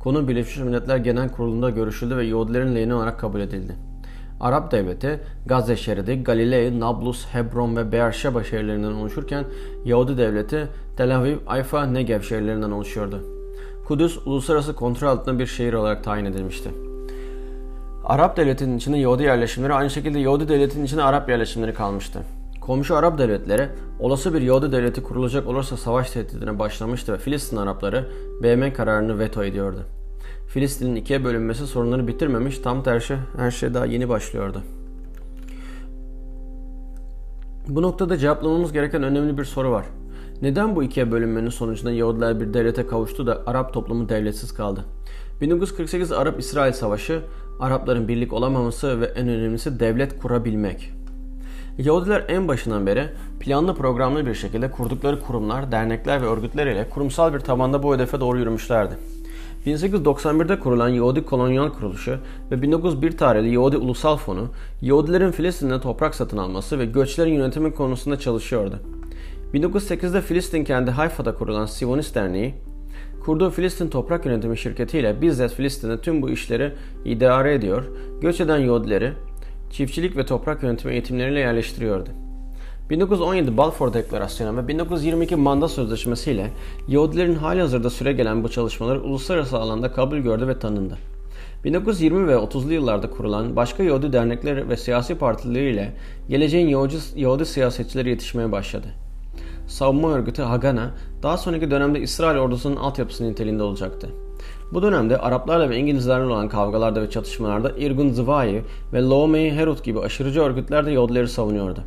konu 0.01 0.29
Birleşmiş 0.29 0.59
Milletler 0.59 0.97
Genel 0.97 1.29
Kurulu'nda 1.29 1.71
görüşüldü 1.71 2.17
ve 2.17 2.27
Yahudilerin 2.27 2.75
lehine 2.75 2.95
olarak 2.95 3.21
kabul 3.21 3.41
edildi. 3.41 3.73
Arap 4.41 4.73
devleti 4.73 5.21
Gazze 5.47 5.77
şeridi, 5.77 6.23
Galilei, 6.23 6.81
Nablus, 6.81 7.27
Hebron 7.27 7.77
ve 7.77 7.93
Beersheba 7.93 8.45
şehirlerinden 8.45 8.93
oluşurken 8.93 9.45
Yahudi 9.85 10.19
devleti 10.19 10.69
Tel 10.97 11.17
Aviv, 11.17 11.37
Ayfa, 11.47 11.87
Negev 11.87 12.21
şehirlerinden 12.21 12.71
oluşuyordu. 12.71 13.38
Kudüs 13.89 14.19
uluslararası 14.27 14.75
kontrol 14.75 15.09
altında 15.09 15.39
bir 15.39 15.47
şehir 15.47 15.73
olarak 15.73 16.05
tayin 16.05 16.25
edilmişti. 16.25 16.71
Arap 18.05 18.37
devletinin 18.37 18.77
içinde 18.77 18.99
Yahudi 18.99 19.23
yerleşimleri 19.23 19.75
aynı 19.75 19.91
şekilde 19.91 20.19
Yahudi 20.19 20.49
devletinin 20.49 20.85
içinde 20.85 21.03
Arap 21.03 21.29
yerleşimleri 21.29 21.75
kalmıştı. 21.75 22.23
Komşu 22.61 22.97
Arap 22.97 23.19
devletleri 23.19 23.69
olası 24.01 24.35
bir 24.35 24.43
Yahudi 24.43 24.73
devleti 24.73 25.03
kurulacak 25.03 25.47
olursa 25.47 25.77
savaş 25.77 26.11
tehdidine 26.11 26.59
başlamıştı 26.59 27.13
ve 27.13 27.19
Filistin 27.19 27.57
Arapları 27.57 28.11
BM 28.43 28.73
kararını 28.73 29.19
veto 29.19 29.45
ediyordu. 29.45 29.87
Filistin'in 30.49 30.97
ikiye 30.97 31.25
bölünmesi 31.25 31.67
sorunları 31.67 32.07
bitirmemiş, 32.07 32.59
tam 32.59 32.83
tersi 32.83 33.17
her 33.37 33.51
şey 33.51 33.75
daha 33.75 33.87
yeni 33.87 34.09
başlıyordu. 34.09 34.63
Bu 37.69 37.83
noktada 37.83 38.17
cevaplamamız 38.19 38.73
gereken 38.73 39.03
önemli 39.03 39.39
bir 39.39 39.45
soru 39.45 39.71
var. 39.71 39.85
Neden 40.43 40.77
bu 40.77 40.83
ikiye 40.83 41.11
bölünmenin 41.11 41.49
sonucunda 41.49 41.93
Yahudiler 41.93 42.41
bir 42.41 42.55
devlete 42.55 42.87
kavuştu 42.87 43.27
da 43.27 43.43
Arap 43.47 43.75
toplumu 43.75 44.09
devletsiz 44.09 44.55
kaldı? 44.55 44.85
1948 45.41 46.13
Arap-İsrail 46.13 46.73
Savaşı, 46.73 47.21
Arapların 47.61 48.09
birlik 48.09 48.33
olamaması 48.33 49.01
ve 49.01 49.07
en 49.07 49.29
önemlisi 49.29 49.81
devlet 49.81 50.19
kurabilmek. 50.19 50.93
Yahudiler 51.79 52.25
en 52.29 52.49
başından 52.49 52.87
beri 52.87 53.09
planlı 53.41 53.75
programlı 53.75 54.27
bir 54.27 54.35
şekilde 54.35 54.71
kurdukları 54.71 55.21
kurumlar, 55.21 55.73
dernekler 55.73 56.23
ve 56.23 56.27
örgütler 56.27 56.67
ile 56.67 56.89
kurumsal 56.89 57.35
bir 57.35 57.41
tabanda 57.41 57.83
bu 57.83 57.95
hedefe 57.95 58.21
doğru 58.21 58.39
yürümüşlerdi. 58.39 58.95
1891'de 59.67 60.59
kurulan 60.61 60.89
Yahudi 60.89 61.25
Kolonyal 61.25 61.71
Kuruluşu 61.71 62.19
ve 62.51 62.63
1901 62.63 63.17
tarihli 63.17 63.55
Yahudi 63.55 63.77
Ulusal 63.77 64.17
Fonu, 64.17 64.47
Yahudilerin 64.83 65.31
Filistin'de 65.31 65.81
toprak 65.81 66.15
satın 66.15 66.39
alması 66.39 66.79
ve 66.79 66.87
göçlerin 66.87 67.33
yönetimi 67.33 67.75
konusunda 67.75 68.19
çalışıyordu. 68.19 68.81
1908'de 69.55 70.21
Filistin 70.21 70.65
kendi 70.65 70.91
Hayfa'da 70.91 71.35
kurulan 71.35 71.67
Siyonist 71.67 72.15
Derneği, 72.15 72.55
kurduğu 73.25 73.51
Filistin 73.51 73.89
Toprak 73.89 74.27
Yönetimi 74.27 74.59
şirketiyle 74.59 75.21
bizzat 75.21 75.53
Filistin'de 75.53 76.01
tüm 76.01 76.23
bu 76.23 76.31
işleri 76.31 76.73
idare 77.05 77.55
ediyor, 77.55 77.85
göç 78.21 78.41
eden 78.41 78.59
Yahudileri 78.59 79.13
çiftçilik 79.71 80.17
ve 80.17 80.27
toprak 80.27 80.63
yönetimi 80.63 80.93
eğitimleriyle 80.93 81.41
yerleştiriyordu. 81.41 82.11
1917 82.91 83.57
Balfour 83.57 83.93
Deklarasyonu 83.93 84.57
ve 84.57 84.69
1922 84.69 85.37
Manda 85.37 85.69
Sözleşmesi 85.69 86.33
ile 86.33 86.51
Yahudilerin 86.89 87.35
hali 87.35 87.61
hazırda 87.61 87.91
süre 87.91 88.13
gelen 88.13 88.45
bu 88.45 88.49
çalışmalar 88.49 88.97
uluslararası 88.97 89.59
alanda 89.59 89.93
kabul 89.93 90.19
gördü 90.19 90.49
ve 90.49 90.59
tanındı. 90.59 90.99
1920 91.65 92.29
ve 92.29 92.33
30'lu 92.33 92.73
yıllarda 92.73 93.11
kurulan 93.11 93.57
başka 93.57 93.83
Yahudi 93.83 94.13
dernekleri 94.13 94.69
ve 94.69 94.77
siyasi 94.77 95.15
partileri 95.15 95.71
ile 95.71 95.93
geleceğin 96.29 96.69
Yahudi, 96.69 96.97
Yahudi 97.17 97.47
siyasetçileri 97.47 98.09
yetişmeye 98.09 98.53
başladı. 98.53 98.89
Savunma 99.69 100.13
örgütü 100.13 100.43
Hagana 100.43 100.91
daha 101.23 101.37
sonraki 101.37 101.71
dönemde 101.71 102.01
İsrail 102.01 102.39
ordusunun 102.39 102.77
altyapısı 102.77 103.25
niteliğinde 103.25 103.63
olacaktı. 103.63 104.09
Bu 104.73 104.83
dönemde 104.83 105.19
Araplarla 105.19 105.71
ve 105.71 105.77
İngilizlerle 105.77 106.25
olan 106.25 106.49
kavgalarda 106.49 107.03
ve 107.03 107.11
çatışmalarda 107.11 107.71
Irgun 107.79 108.13
Zıvayi 108.13 108.63
ve 108.93 109.03
Loomei 109.03 109.53
Herut 109.53 109.85
gibi 109.85 110.01
aşırıcı 110.01 110.41
örgütler 110.41 110.87
de 110.87 110.91
Yahudileri 110.91 111.29
savunuyordu. 111.29 111.81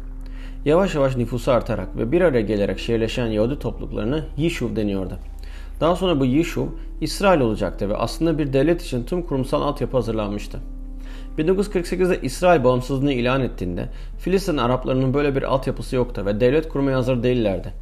Yavaş 0.66 0.96
yavaş 0.96 1.18
nüfusu 1.18 1.52
artarak 1.52 1.98
ve 1.98 2.12
bir 2.12 2.22
araya 2.22 2.42
gelerek 2.42 2.80
şehirleşen 2.80 3.28
Yahudi 3.28 3.60
topluluklarına 3.60 4.20
Yishuv 4.38 4.76
deniyordu. 4.76 5.14
Daha 5.80 5.96
sonra 5.96 6.20
bu 6.20 6.26
Yishuv 6.26 6.68
İsrail 7.02 7.42
olacaktı 7.42 7.90
ve 7.90 7.98
aslında 7.98 8.38
bir 8.38 8.54
devlet 8.54 8.82
için 8.82 9.04
tüm 9.04 9.22
kurumsal 9.22 9.62
altyapı 9.62 9.98
hazırlanmıştı. 9.98 10.60
1948'de 11.38 12.22
İsrail 12.22 12.64
bağımsızlığını 12.64 13.14
ilan 13.14 13.42
ettiğinde 13.42 13.90
Filistin 14.20 14.58
Araplarının 14.58 15.14
böyle 15.14 15.36
bir 15.36 15.44
altyapısı 15.44 15.96
yoktu 15.96 16.26
ve 16.26 16.40
devlet 16.40 16.70
kurmaya 16.70 16.98
hazır 16.98 17.24
değillerdi. 17.24 17.74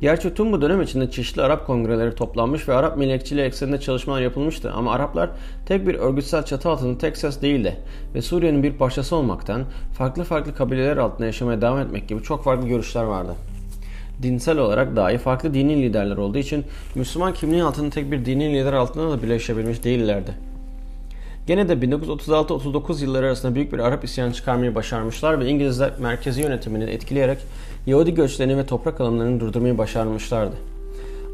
Gerçi 0.00 0.34
tüm 0.34 0.52
bu 0.52 0.62
dönem 0.62 0.82
içinde 0.82 1.10
çeşitli 1.10 1.42
Arap 1.42 1.66
kongreleri 1.66 2.14
toplanmış 2.14 2.68
ve 2.68 2.74
Arap 2.74 2.96
milliyetçiliği 2.96 3.46
ekseninde 3.46 3.80
çalışmalar 3.80 4.20
yapılmıştı 4.20 4.72
ama 4.72 4.92
Araplar 4.92 5.30
tek 5.66 5.86
bir 5.86 5.94
örgütsel 5.94 6.44
çatı 6.44 6.68
altında 6.68 6.98
tek 6.98 7.16
ses 7.16 7.42
değildi 7.42 7.76
ve 8.14 8.22
Suriye'nin 8.22 8.62
bir 8.62 8.72
parçası 8.72 9.16
olmaktan 9.16 9.64
farklı 9.98 10.24
farklı 10.24 10.54
kabileler 10.54 10.96
altında 10.96 11.26
yaşamaya 11.26 11.62
devam 11.62 11.78
etmek 11.78 12.08
gibi 12.08 12.22
çok 12.22 12.44
farklı 12.44 12.68
görüşler 12.68 13.04
vardı. 13.04 13.34
Dinsel 14.22 14.58
olarak 14.58 14.96
dahi 14.96 15.18
farklı 15.18 15.54
dini 15.54 15.82
liderler 15.82 16.16
olduğu 16.16 16.38
için 16.38 16.64
Müslüman 16.94 17.34
kimliği 17.34 17.62
altında 17.62 17.90
tek 17.90 18.10
bir 18.10 18.24
dini 18.24 18.54
lider 18.54 18.72
altında 18.72 19.10
da 19.10 19.22
birleşebilmiş 19.22 19.84
değillerdi. 19.84 20.49
Gene 21.46 21.68
de 21.68 21.72
1936-39 21.72 23.02
yılları 23.02 23.26
arasında 23.26 23.54
büyük 23.54 23.72
bir 23.72 23.78
Arap 23.78 24.04
isyanı 24.04 24.32
çıkarmayı 24.32 24.74
başarmışlar 24.74 25.40
ve 25.40 25.48
İngilizler 25.48 25.92
merkezi 25.98 26.40
yönetimini 26.40 26.84
etkileyerek 26.84 27.38
Yahudi 27.86 28.14
göçlerini 28.14 28.56
ve 28.56 28.66
toprak 28.66 29.00
alımlarını 29.00 29.40
durdurmayı 29.40 29.78
başarmışlardı. 29.78 30.56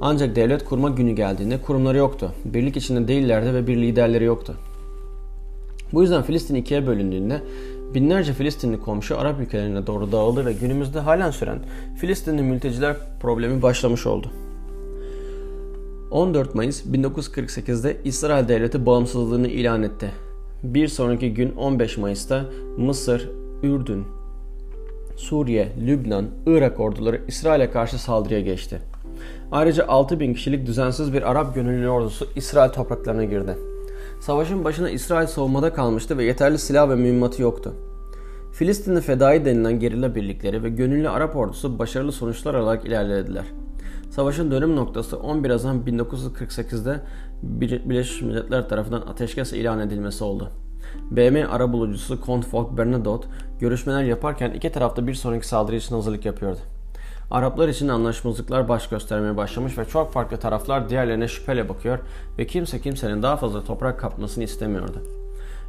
Ancak 0.01 0.37
devlet 0.37 0.65
kurma 0.65 0.89
günü 0.89 1.13
geldiğinde 1.13 1.61
kurumları 1.61 1.99
yoktu. 1.99 2.33
Birlik 2.45 2.77
içinde 2.77 3.09
değillerdi 3.09 3.55
ve 3.55 3.67
bir 3.67 3.77
liderleri 3.77 4.25
yoktu. 4.25 4.55
Bu 5.93 6.03
yüzden 6.03 6.23
Filistin 6.23 6.55
ikiye 6.55 6.87
bölündüğünde 6.87 7.43
binlerce 7.95 8.33
Filistinli 8.33 8.81
komşu 8.81 9.19
Arap 9.19 9.41
ülkelerine 9.41 9.87
doğru 9.87 10.13
dağıldı 10.13 10.47
ve 10.47 10.53
günümüzde 10.53 11.01
halen 11.01 11.31
süren 11.31 11.59
Filistinli 11.97 12.43
mülteciler 12.43 12.97
problemi 13.21 13.63
başlamış 13.63 14.07
oldu. 14.07 14.31
14 16.11 16.55
Mayıs 16.55 16.87
1948'de 16.87 17.97
İsrail 18.05 18.49
Devleti 18.49 18.87
bağımsızlığını 18.87 19.49
ilan 19.49 19.83
etti. 19.83 20.11
Bir 20.63 20.89
sonraki 20.89 21.35
gün 21.35 21.53
15 21.57 21.99
Mayıs'ta 21.99 22.45
Mısır, 22.79 23.31
Ürdün, 23.63 24.05
Suriye, 25.17 25.73
Lübnan, 25.87 26.27
Irak 26.47 26.81
orduları 26.81 27.21
İsrail'e 27.29 27.71
karşı 27.71 27.99
saldırıya 28.03 28.41
geçti. 28.41 28.81
Ayrıca 29.53 29.87
6 29.87 30.21
bin 30.21 30.35
kişilik 30.35 30.67
düzensiz 30.67 31.13
bir 31.13 31.31
Arap 31.31 31.55
gönüllü 31.55 31.89
ordusu 31.89 32.27
İsrail 32.37 32.71
topraklarına 32.71 33.25
girdi. 33.25 33.57
Savaşın 34.21 34.65
başına 34.65 34.91
İsrail 34.91 35.27
savunmada 35.27 35.73
kalmıştı 35.73 36.19
ve 36.19 36.25
yeterli 36.25 36.59
silah 36.59 36.89
ve 36.89 36.95
mühimmatı 36.95 37.43
yoktu. 37.43 37.75
Filistinli 38.53 39.01
Fedai 39.01 39.45
denilen 39.45 39.81
gerilla 39.81 40.15
birlikleri 40.15 40.63
ve 40.63 40.69
gönüllü 40.69 41.09
Arap 41.09 41.37
ordusu 41.37 41.79
başarılı 41.79 42.13
sonuçlar 42.13 42.55
alarak 42.55 42.85
ilerlediler. 42.87 43.45
Savaşın 44.11 44.51
dönüm 44.51 44.77
noktası 44.77 45.19
11 45.19 45.51
Haziran 45.51 45.83
1948'de 45.87 47.01
Birleşmiş 47.43 48.23
Milletler 48.23 48.69
tarafından 48.69 49.01
ateşkes 49.01 49.53
ilan 49.53 49.81
edilmesi 49.81 50.25
oldu. 50.25 50.51
BM 51.11 51.47
arabulucusu 51.51 52.21
Kont 52.21 52.47
Folk 52.47 52.79
Bernadotte 52.79 53.29
görüşmeler 53.61 54.03
yaparken 54.03 54.51
iki 54.51 54.73
tarafta 54.73 55.07
bir 55.07 55.15
sonraki 55.15 55.49
saldırı 55.49 55.77
için 55.77 55.95
hazırlık 55.95 56.25
yapıyordu. 56.25 56.59
Araplar 57.31 57.69
için 57.69 57.89
anlaşmazlıklar 57.89 58.69
baş 58.69 58.89
göstermeye 58.89 59.37
başlamış 59.37 59.79
ve 59.79 59.85
çok 59.85 60.13
farklı 60.13 60.37
taraflar 60.37 60.89
diğerlerine 60.89 61.29
şüpheyle 61.29 61.69
bakıyor 61.69 61.99
ve 62.39 62.47
kimse 62.47 62.81
kimsenin 62.81 63.23
daha 63.23 63.37
fazla 63.37 63.65
toprak 63.65 64.01
kapmasını 64.01 64.45
istemiyordu. 64.45 65.03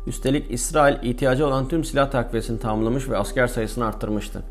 Üstelik 0.08 0.52
İsrail 0.52 1.04
ihtiyacı 1.04 1.48
olan 1.48 1.68
tüm 1.68 1.84
silah 1.84 2.12
takviyesini 2.12 2.60
tamamlamış 2.60 3.10
ve 3.10 3.18
asker 3.18 3.48
sayısını 3.48 3.86
arttırmıştı. 3.86 4.42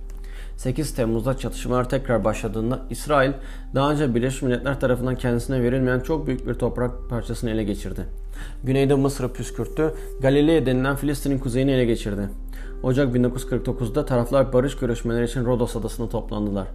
8 0.57 0.95
Temmuz'da 0.95 1.39
çatışmalar 1.39 1.89
tekrar 1.89 2.25
başladığında 2.25 2.81
İsrail 2.91 3.33
daha 3.75 3.93
önce 3.93 4.15
Birleşmiş 4.15 4.43
Milletler 4.43 4.81
tarafından 4.81 5.15
kendisine 5.17 5.63
verilmeyen 5.63 6.01
çok 6.01 6.27
büyük 6.27 6.49
bir 6.49 6.55
toprak 6.55 6.91
parçasını 7.11 7.51
ele 7.51 7.65
geçirdi. 7.65 8.01
Güneyde 8.65 8.95
Mısır'ı 8.95 9.33
püskürttü, 9.33 9.95
Galilea 10.21 10.67
denilen 10.67 10.97
Filistin'in 10.97 11.39
kuzeyini 11.39 11.71
ele 11.71 11.85
geçirdi. 11.85 12.29
Ocak 12.83 13.17
1949'da 13.17 14.07
taraflar 14.07 14.53
barış 14.53 14.77
görüşmeleri 14.77 15.25
için 15.25 15.45
Rodos 15.45 15.77
adasına 15.77 16.09
toplandılar. 16.09 16.67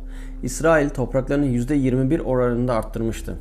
İsrail 0.44 0.90
topraklarını 0.90 1.46
%21 1.46 2.22
oranında 2.22 2.74
arttırmıştı. 2.74 3.36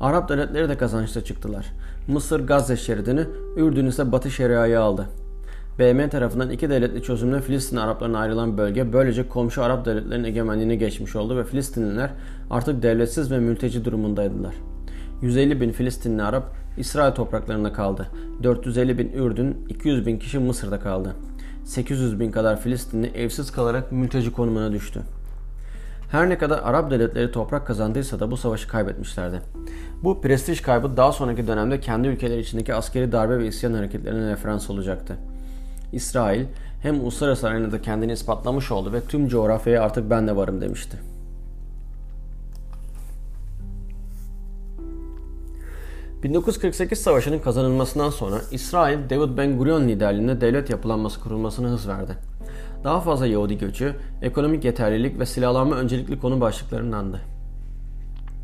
Arap 0.00 0.28
devletleri 0.28 0.68
de 0.68 0.76
kazançta 0.76 1.24
çıktılar. 1.24 1.66
Mısır 2.08 2.46
Gazze 2.46 2.76
şeridini, 2.76 3.24
Ürdün 3.56 3.86
ise 3.86 4.12
Batı 4.12 4.30
Şeria'yı 4.30 4.80
aldı. 4.80 5.08
BM 5.78 6.08
tarafından 6.08 6.50
iki 6.50 6.70
devletli 6.70 7.02
çözümle 7.02 7.40
Filistin 7.40 7.76
Araplarına 7.76 8.18
ayrılan 8.18 8.58
bölge 8.58 8.92
böylece 8.92 9.28
komşu 9.28 9.62
Arap 9.62 9.84
devletlerinin 9.84 10.24
egemenliğine 10.24 10.76
geçmiş 10.76 11.16
oldu 11.16 11.36
ve 11.36 11.44
Filistinliler 11.44 12.10
artık 12.50 12.82
devletsiz 12.82 13.30
ve 13.30 13.38
mülteci 13.38 13.84
durumundaydılar. 13.84 14.54
150 15.22 15.60
bin 15.60 15.72
Filistinli 15.72 16.22
Arap 16.22 16.44
İsrail 16.78 17.14
topraklarında 17.14 17.72
kaldı. 17.72 18.06
450 18.42 18.98
bin 18.98 19.12
Ürdün, 19.12 19.66
200 19.68 20.06
bin 20.06 20.18
kişi 20.18 20.38
Mısır'da 20.38 20.80
kaldı. 20.80 21.14
800 21.64 22.20
bin 22.20 22.30
kadar 22.30 22.60
Filistinli 22.60 23.06
evsiz 23.06 23.50
kalarak 23.50 23.92
mülteci 23.92 24.32
konumuna 24.32 24.72
düştü. 24.72 25.00
Her 26.10 26.28
ne 26.28 26.38
kadar 26.38 26.58
Arap 26.58 26.90
devletleri 26.90 27.32
toprak 27.32 27.66
kazandıysa 27.66 28.20
da 28.20 28.30
bu 28.30 28.36
savaşı 28.36 28.68
kaybetmişlerdi. 28.68 29.40
Bu 30.02 30.20
prestij 30.20 30.60
kaybı 30.60 30.96
daha 30.96 31.12
sonraki 31.12 31.46
dönemde 31.46 31.80
kendi 31.80 32.08
ülkeleri 32.08 32.40
içindeki 32.40 32.74
askeri 32.74 33.12
darbe 33.12 33.38
ve 33.38 33.46
isyan 33.46 33.74
hareketlerine 33.74 34.30
referans 34.30 34.70
olacaktı. 34.70 35.16
İsrail 35.94 36.46
hem 36.82 37.00
uluslararası 37.00 37.48
arenada 37.48 37.82
kendini 37.82 38.12
ispatlamış 38.12 38.70
oldu 38.70 38.92
ve 38.92 39.00
tüm 39.00 39.28
coğrafyaya 39.28 39.82
artık 39.82 40.10
ben 40.10 40.28
de 40.28 40.36
varım 40.36 40.60
demişti. 40.60 40.98
1948 46.22 46.98
Savaşı'nın 46.98 47.38
kazanılmasından 47.38 48.10
sonra 48.10 48.36
İsrail, 48.50 49.10
David 49.10 49.38
Ben 49.38 49.58
Gurion 49.58 49.88
liderliğinde 49.88 50.40
devlet 50.40 50.70
yapılanması 50.70 51.20
kurulmasına 51.20 51.68
hız 51.68 51.88
verdi. 51.88 52.16
Daha 52.84 53.00
fazla 53.00 53.26
Yahudi 53.26 53.58
göçü, 53.58 53.94
ekonomik 54.22 54.64
yeterlilik 54.64 55.18
ve 55.18 55.26
silahlanma 55.26 55.76
öncelikli 55.76 56.20
konu 56.20 56.40
başlıklarındandı. 56.40 57.20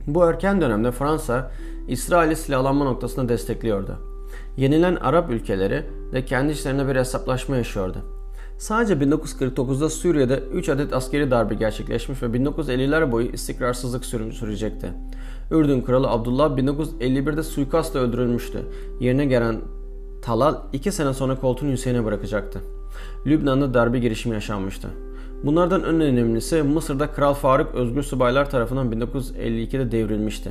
Bu 0.06 0.24
erken 0.24 0.60
dönemde 0.60 0.92
Fransa, 0.92 1.50
İsrail'i 1.88 2.36
silahlanma 2.36 2.84
noktasında 2.84 3.28
destekliyordu. 3.28 4.09
Yenilen 4.56 4.96
Arap 4.96 5.30
ülkeleri 5.30 5.84
de 6.12 6.24
kendi 6.24 6.52
içlerinde 6.52 6.88
bir 6.88 6.96
hesaplaşma 6.96 7.56
yaşıyordu. 7.56 7.98
Sadece 8.58 8.94
1949'da 8.94 9.90
Suriye'de 9.90 10.38
3 10.52 10.68
adet 10.68 10.92
askeri 10.92 11.30
darbe 11.30 11.54
gerçekleşmiş 11.54 12.22
ve 12.22 12.26
1950'ler 12.26 13.12
boyu 13.12 13.26
istikrarsızlık 13.26 14.04
sürecekti. 14.04 14.92
Ürdün 15.50 15.82
Kralı 15.82 16.08
Abdullah 16.08 16.50
1951'de 16.58 17.42
suikastla 17.42 18.00
öldürülmüştü. 18.00 18.58
Yerine 19.00 19.26
gelen 19.26 19.60
Talal 20.22 20.56
2 20.72 20.92
sene 20.92 21.14
sonra 21.14 21.40
koltuğunu 21.40 21.72
Hüseyin'e 21.72 22.04
bırakacaktı. 22.04 22.60
Lübnan'da 23.26 23.74
darbe 23.74 23.98
girişimi 23.98 24.34
yaşanmıştı. 24.34 24.88
Bunlardan 25.44 25.80
en 25.80 26.00
önemlisi 26.00 26.62
Mısır'da 26.62 27.06
Kral 27.06 27.34
Faruk 27.34 27.74
Özgür 27.74 28.02
Subaylar 28.02 28.50
tarafından 28.50 28.92
1952'de 28.92 29.92
devrilmişti. 29.92 30.50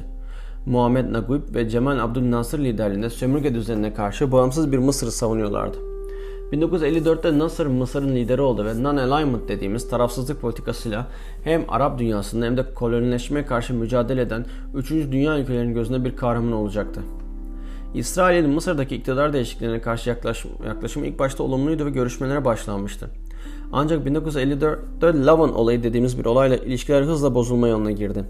Muhammed 0.66 1.14
Naguib 1.14 1.56
ve 1.56 1.70
Cemal 1.70 2.00
Abdülnasır 2.00 2.60
liderliğinde 2.60 3.10
sömürge 3.10 3.54
düzenine 3.54 3.94
karşı 3.94 4.32
bağımsız 4.32 4.72
bir 4.72 4.78
Mısır'ı 4.78 5.12
savunuyorlardı. 5.12 5.78
1954'te 6.52 7.40
Nasır 7.40 7.66
Mısır'ın 7.66 8.16
lideri 8.16 8.42
oldu 8.42 8.66
ve 8.66 8.72
non-alignment 8.72 9.48
dediğimiz 9.48 9.90
tarafsızlık 9.90 10.42
politikasıyla 10.42 11.08
hem 11.44 11.66
Arap 11.68 12.00
dünyasında 12.00 12.46
hem 12.46 12.58
de 12.58 12.74
kolonileşmeye 12.74 13.46
karşı 13.46 13.74
mücadele 13.74 14.22
eden 14.22 14.46
3. 14.76 14.92
Dünya 14.92 15.40
ülkelerinin 15.40 15.74
gözünde 15.74 16.06
bir 16.06 16.16
kahraman 16.16 16.52
olacaktı. 16.52 17.02
İsrail'in 17.94 18.50
Mısır'daki 18.50 18.96
iktidar 18.96 19.34
değişikliğine 19.34 19.82
karşı 19.82 20.10
yaklaşım, 20.10 20.52
yaklaşımı 20.68 21.08
ilk 21.08 21.20
başta 21.20 21.44
olumluydu 21.44 21.86
ve 21.86 21.90
görüşmelere 21.90 22.46
başlanmıştı. 22.46 23.10
Ancak 23.72 24.08
1954'te 24.08 25.26
Lavan 25.26 25.56
olayı 25.56 25.84
dediğimiz 25.84 26.20
bir 26.20 26.26
olayla 26.26 26.58
ilişkiler 26.58 27.02
hızla 27.02 27.36
bozulma 27.36 27.68
yoluna 27.68 27.92
girdi. 27.92 28.26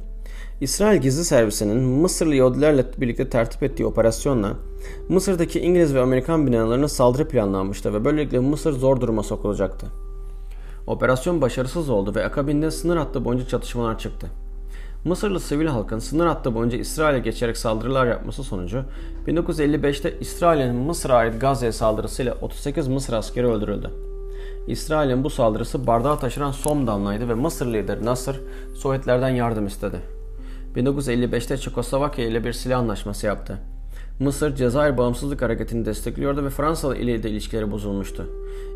İsrail 0.61 1.01
Gizli 1.01 1.25
Servisi'nin 1.25 1.77
Mısırlı 1.77 2.35
Yahudilerle 2.35 2.85
birlikte 2.97 3.29
tertip 3.29 3.63
ettiği 3.63 3.85
operasyonla 3.85 4.53
Mısır'daki 5.09 5.59
İngiliz 5.59 5.95
ve 5.95 6.01
Amerikan 6.01 6.47
binalarına 6.47 6.87
saldırı 6.87 7.27
planlanmıştı 7.27 7.93
ve 7.93 8.05
böylelikle 8.05 8.39
Mısır 8.39 8.71
zor 8.71 9.01
duruma 9.01 9.23
sokulacaktı. 9.23 9.87
Operasyon 10.87 11.41
başarısız 11.41 11.89
oldu 11.89 12.15
ve 12.15 12.25
akabinde 12.25 12.71
sınır 12.71 12.97
hattı 12.97 13.25
boyunca 13.25 13.47
çatışmalar 13.47 13.99
çıktı. 13.99 14.27
Mısırlı 15.05 15.39
sivil 15.39 15.67
halkın 15.67 15.99
sınır 15.99 16.25
hattı 16.25 16.55
boyunca 16.55 16.77
İsrail'e 16.77 17.19
geçerek 17.19 17.57
saldırılar 17.57 18.07
yapması 18.07 18.43
sonucu 18.43 18.83
1955'te 19.27 20.19
İsrail'in 20.19 20.75
Mısır'a 20.75 21.15
ait 21.15 21.41
Gazze 21.41 21.71
saldırısıyla 21.71 22.37
38 22.41 22.87
Mısır 22.87 23.13
askeri 23.13 23.47
öldürüldü. 23.47 23.91
İsrail'in 24.67 25.23
bu 25.23 25.29
saldırısı 25.29 25.87
bardağı 25.87 26.19
taşıran 26.19 26.51
son 26.51 26.87
damlaydı 26.87 27.29
ve 27.29 27.33
Mısır 27.33 27.73
lideri 27.73 28.05
Nasır 28.05 28.41
Sovyetlerden 28.75 29.29
yardım 29.29 29.67
istedi. 29.67 30.18
1955'te 30.75 31.57
Çekoslovakya 31.57 32.25
ile 32.25 32.43
bir 32.43 32.53
silah 32.53 32.79
anlaşması 32.79 33.25
yaptı. 33.25 33.57
Mısır 34.19 34.55
Cezayir 34.55 34.97
Bağımsızlık 34.97 35.41
Hareketi'ni 35.41 35.85
destekliyordu 35.85 36.45
ve 36.45 36.49
Fransa 36.49 36.95
ile 36.95 37.23
de 37.23 37.29
ilişkileri 37.29 37.71
bozulmuştu. 37.71 38.29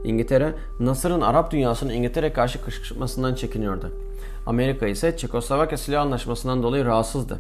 İngiltere, 0.04 0.54
Nasır'ın 0.80 1.22
Arap 1.22 1.52
dünyasının 1.52 1.94
İngiltere 1.94 2.34
karşı 2.34 2.62
kışkırtmasından 2.62 3.36
çekiniyordu. 3.36 3.92
Amerika 4.46 4.88
ise 4.88 5.18
Çekoslovakya 5.18 5.78
silah 5.78 6.02
anlaşmasından 6.02 6.64
dolayı 6.64 6.86
rahatsızdı. 6.86 7.40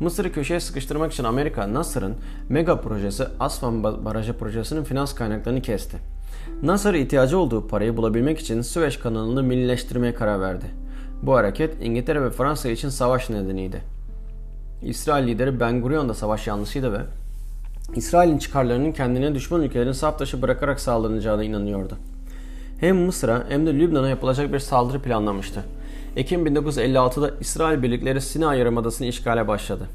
Mısır'ı 0.00 0.32
köşeye 0.32 0.60
sıkıştırmak 0.60 1.12
için 1.12 1.24
Amerika, 1.24 1.74
Nasır'ın 1.74 2.14
mega 2.48 2.80
projesi 2.80 3.24
Aswan 3.40 3.84
Barajı 3.84 4.32
projesinin 4.32 4.84
finans 4.84 5.14
kaynaklarını 5.14 5.62
kesti. 5.62 5.96
Nasır 6.62 6.94
ihtiyacı 6.94 7.38
olduğu 7.38 7.66
parayı 7.66 7.96
bulabilmek 7.96 8.38
için 8.38 8.62
Süveyş 8.62 8.96
kanalını 8.96 9.42
millileştirmeye 9.42 10.14
karar 10.14 10.40
verdi. 10.40 10.66
Bu 11.22 11.34
hareket 11.34 11.82
İngiltere 11.82 12.22
ve 12.22 12.30
Fransa 12.30 12.68
için 12.68 12.88
savaş 12.88 13.30
nedeniydi. 13.30 13.82
İsrail 14.82 15.26
lideri 15.26 15.60
Ben 15.60 15.82
Gurion 15.82 16.08
da 16.08 16.14
savaş 16.14 16.46
yanlısıydı 16.46 16.92
ve 16.92 16.98
İsrail'in 17.96 18.38
çıkarlarının 18.38 18.92
kendine 18.92 19.34
düşman 19.34 19.62
ülkelerin 19.62 19.92
saf 19.92 20.18
taşı 20.18 20.42
bırakarak 20.42 20.80
sağlanacağına 20.80 21.44
inanıyordu. 21.44 21.96
Hem 22.80 22.96
Mısır'a 22.96 23.44
hem 23.48 23.66
de 23.66 23.74
Lübnan'a 23.74 24.08
yapılacak 24.08 24.52
bir 24.52 24.58
saldırı 24.58 25.02
planlamıştı. 25.02 25.64
Ekim 26.16 26.46
1956'da 26.46 27.30
İsrail 27.40 27.82
birlikleri 27.82 28.20
Sina 28.20 28.54
Yarımadası'nı 28.54 29.06
işgale 29.06 29.48
başladı. 29.48 29.86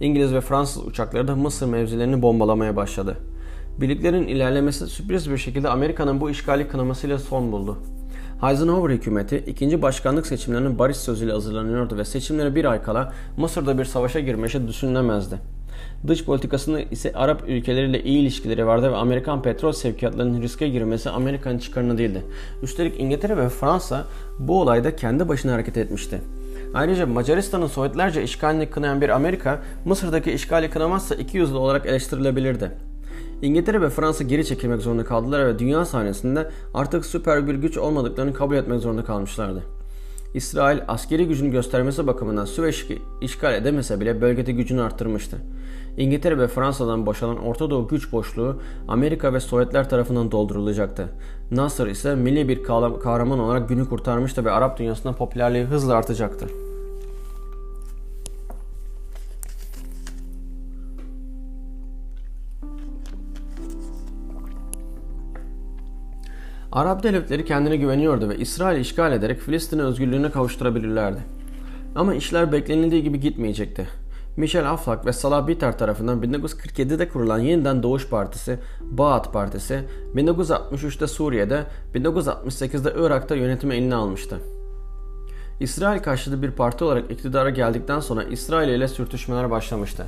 İngiliz 0.00 0.34
ve 0.34 0.40
Fransız 0.40 0.86
uçakları 0.86 1.28
da 1.28 1.36
Mısır 1.36 1.66
mevzilerini 1.66 2.22
bombalamaya 2.22 2.76
başladı. 2.76 3.16
Birliklerin 3.80 4.28
ilerlemesi 4.28 4.86
sürpriz 4.86 5.30
bir 5.30 5.38
şekilde 5.38 5.68
Amerika'nın 5.68 6.20
bu 6.20 6.30
işgali 6.30 6.68
kınamasıyla 6.68 7.18
son 7.18 7.52
buldu. 7.52 7.78
Eisenhower 8.48 8.94
hükümeti 8.94 9.44
ikinci 9.46 9.82
başkanlık 9.82 10.26
seçimlerinin 10.26 10.78
barış 10.78 10.96
sözüyle 10.96 11.32
hazırlanıyordu 11.32 11.96
ve 11.96 12.04
seçimlere 12.04 12.54
bir 12.54 12.64
ay 12.64 12.82
kala 12.82 13.12
Mısır'da 13.36 13.78
bir 13.78 13.84
savaşa 13.84 14.20
girmesi 14.20 14.68
düşünülemezdi. 14.68 15.38
Dış 16.06 16.24
politikasında 16.24 16.80
ise 16.80 17.12
Arap 17.14 17.48
ülkeleriyle 17.48 18.02
iyi 18.02 18.18
ilişkileri 18.18 18.66
vardı 18.66 18.92
ve 18.92 18.96
Amerikan 18.96 19.42
petrol 19.42 19.72
sevkiyatlarının 19.72 20.42
riske 20.42 20.68
girmesi 20.68 21.10
Amerika'nın 21.10 21.58
çıkarını 21.58 21.98
değildi. 21.98 22.22
Üstelik 22.62 23.00
İngiltere 23.00 23.36
ve 23.36 23.48
Fransa 23.48 24.04
bu 24.38 24.60
olayda 24.60 24.96
kendi 24.96 25.28
başına 25.28 25.52
hareket 25.52 25.76
etmişti. 25.76 26.20
Ayrıca 26.74 27.06
Macaristan'ın 27.06 27.66
Sovyetlerce 27.66 28.22
işgalini 28.22 28.70
kınayan 28.70 29.00
bir 29.00 29.08
Amerika, 29.08 29.62
Mısır'daki 29.84 30.32
işgali 30.32 30.70
kınamazsa 30.70 31.14
iki 31.14 31.38
yüzlü 31.38 31.56
olarak 31.56 31.86
eleştirilebilirdi. 31.86 32.89
İngiltere 33.42 33.80
ve 33.80 33.90
Fransa 33.90 34.24
geri 34.24 34.46
çekilmek 34.46 34.80
zorunda 34.80 35.04
kaldılar 35.04 35.46
ve 35.46 35.58
dünya 35.58 35.84
sahnesinde 35.84 36.50
artık 36.74 37.06
süper 37.06 37.46
bir 37.46 37.54
güç 37.54 37.78
olmadıklarını 37.78 38.34
kabul 38.34 38.56
etmek 38.56 38.80
zorunda 38.80 39.04
kalmışlardı. 39.04 39.62
İsrail 40.34 40.80
askeri 40.88 41.28
gücünü 41.28 41.50
göstermesi 41.50 42.06
bakımından 42.06 42.44
Süveyş'i 42.44 42.98
işgal 43.20 43.54
edemese 43.54 44.00
bile 44.00 44.20
bölgede 44.20 44.52
gücünü 44.52 44.82
arttırmıştı. 44.82 45.36
İngiltere 45.96 46.38
ve 46.38 46.48
Fransa'dan 46.48 47.06
boşalan 47.06 47.38
Orta 47.38 47.70
Doğu 47.70 47.88
güç 47.88 48.12
boşluğu 48.12 48.56
Amerika 48.88 49.34
ve 49.34 49.40
Sovyetler 49.40 49.88
tarafından 49.88 50.30
doldurulacaktı. 50.30 51.08
Nasır 51.50 51.86
ise 51.86 52.14
milli 52.14 52.48
bir 52.48 52.62
kahraman 53.02 53.38
olarak 53.38 53.68
günü 53.68 53.88
kurtarmıştı 53.88 54.44
ve 54.44 54.50
Arap 54.50 54.78
dünyasında 54.78 55.12
popülerliği 55.12 55.64
hızla 55.64 55.94
artacaktı. 55.94 56.46
Arap 66.72 67.02
devletleri 67.02 67.44
kendine 67.44 67.76
güveniyordu 67.76 68.28
ve 68.28 68.36
İsrail 68.36 68.80
işgal 68.80 69.12
ederek 69.12 69.40
Filistin'i 69.40 69.82
özgürlüğüne 69.82 70.30
kavuşturabilirlerdi. 70.30 71.18
Ama 71.94 72.14
işler 72.14 72.52
beklenildiği 72.52 73.02
gibi 73.02 73.20
gitmeyecekti. 73.20 73.88
Michel 74.36 74.70
Aflak 74.70 75.06
ve 75.06 75.12
Salah 75.12 75.46
Bitar 75.46 75.78
tarafından 75.78 76.22
1947'de 76.22 77.08
kurulan 77.08 77.38
Yeniden 77.38 77.82
Doğuş 77.82 78.08
Partisi, 78.08 78.58
Baath 78.80 79.32
Partisi, 79.32 79.80
1963'te 80.14 81.06
Suriye'de, 81.06 81.64
1968'de 81.94 82.94
Irak'ta 82.98 83.34
yönetimi 83.34 83.74
eline 83.74 83.94
almıştı. 83.94 84.38
İsrail 85.60 86.02
karşıtı 86.02 86.42
bir 86.42 86.50
parti 86.50 86.84
olarak 86.84 87.10
iktidara 87.10 87.50
geldikten 87.50 88.00
sonra 88.00 88.24
İsrail 88.24 88.68
ile 88.68 88.88
sürtüşmeler 88.88 89.50
başlamıştı. 89.50 90.06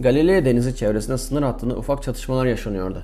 Galilea 0.00 0.44
Denizi 0.44 0.76
çevresinde 0.76 1.18
sınır 1.18 1.42
hattında 1.42 1.76
ufak 1.76 2.02
çatışmalar 2.02 2.46
yaşanıyordu. 2.46 3.02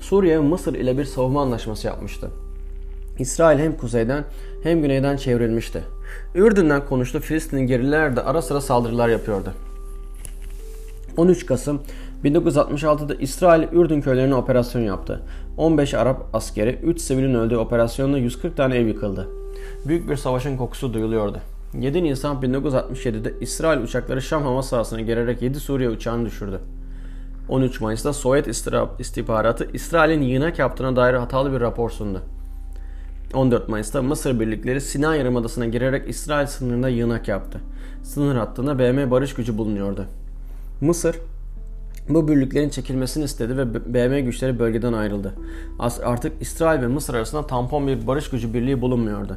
Suriye 0.00 0.38
Mısır 0.38 0.74
ile 0.74 0.98
bir 0.98 1.04
savunma 1.04 1.42
anlaşması 1.42 1.86
yapmıştı. 1.86 2.30
İsrail 3.18 3.58
hem 3.58 3.76
kuzeyden 3.76 4.24
hem 4.62 4.82
güneyden 4.82 5.16
çevrilmişti. 5.16 5.82
Ürdün'den 6.34 6.86
konuştu 6.86 7.20
Filistin'in 7.20 7.66
geriler 7.66 8.16
de 8.16 8.22
ara 8.22 8.42
sıra 8.42 8.60
saldırılar 8.60 9.08
yapıyordu. 9.08 9.52
13 11.16 11.46
Kasım 11.46 11.80
1966'da 12.24 13.14
İsrail 13.14 13.68
Ürdün 13.72 14.00
köylerine 14.00 14.34
operasyon 14.34 14.82
yaptı. 14.82 15.22
15 15.56 15.94
Arap 15.94 16.26
askeri, 16.32 16.78
3 16.82 17.00
sivilin 17.00 17.34
öldüğü 17.34 17.56
operasyonda 17.56 18.18
140 18.18 18.56
tane 18.56 18.76
ev 18.76 18.86
yıkıldı. 18.86 19.28
Büyük 19.86 20.10
bir 20.10 20.16
savaşın 20.16 20.56
kokusu 20.56 20.94
duyuluyordu. 20.94 21.38
7 21.80 22.04
Nisan 22.04 22.36
1967'de 22.36 23.34
İsrail 23.40 23.80
uçakları 23.80 24.22
Şam 24.22 24.42
hava 24.42 24.62
sahasına 24.62 25.00
girerek 25.00 25.42
7 25.42 25.60
Suriye 25.60 25.90
uçağını 25.90 26.26
düşürdü. 26.26 26.60
13 27.50 27.80
Mayıs'ta 27.80 28.12
Sovyet 28.12 28.46
istihbaratı 28.98 29.68
İsrail'in 29.72 30.22
yığınak 30.22 30.58
yaptığına 30.58 30.96
dair 30.96 31.14
hatalı 31.14 31.52
bir 31.52 31.60
rapor 31.60 31.90
sundu. 31.90 32.22
14 33.34 33.68
Mayıs'ta 33.68 34.02
Mısır 34.02 34.40
birlikleri 34.40 34.80
Sinay 34.80 35.18
Yarımadası'na 35.18 35.66
girerek 35.66 36.08
İsrail 36.08 36.46
sınırında 36.46 36.88
yığınak 36.88 37.28
yaptı. 37.28 37.60
Sınır 38.02 38.36
hattında 38.36 38.78
BM 38.78 39.10
barış 39.10 39.34
gücü 39.34 39.58
bulunuyordu. 39.58 40.04
Mısır 40.80 41.16
bu 42.08 42.28
birliklerin 42.28 42.68
çekilmesini 42.68 43.24
istedi 43.24 43.56
ve 43.56 43.94
BM 43.94 44.20
güçleri 44.20 44.58
bölgeden 44.58 44.92
ayrıldı. 44.92 45.34
Artık 46.04 46.42
İsrail 46.42 46.82
ve 46.82 46.86
Mısır 46.86 47.14
arasında 47.14 47.46
tampon 47.46 47.86
bir 47.86 48.06
barış 48.06 48.30
gücü 48.30 48.54
birliği 48.54 48.80
bulunmuyordu. 48.80 49.36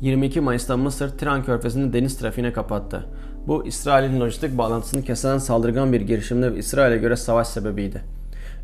22 0.00 0.40
Mayıs'ta 0.40 0.76
Mısır 0.76 1.18
Tiran 1.18 1.44
Körfezi'ni 1.44 1.92
deniz 1.92 2.18
trafiğine 2.18 2.52
kapattı. 2.52 3.06
Bu 3.46 3.66
İsrail'in 3.66 4.20
lojistik 4.20 4.58
bağlantısını 4.58 5.02
kesen 5.02 5.38
saldırgan 5.38 5.92
bir 5.92 6.00
girişimde 6.00 6.54
ve 6.54 6.58
İsrail'e 6.58 6.96
göre 6.96 7.16
savaş 7.16 7.48
sebebiydi. 7.48 8.00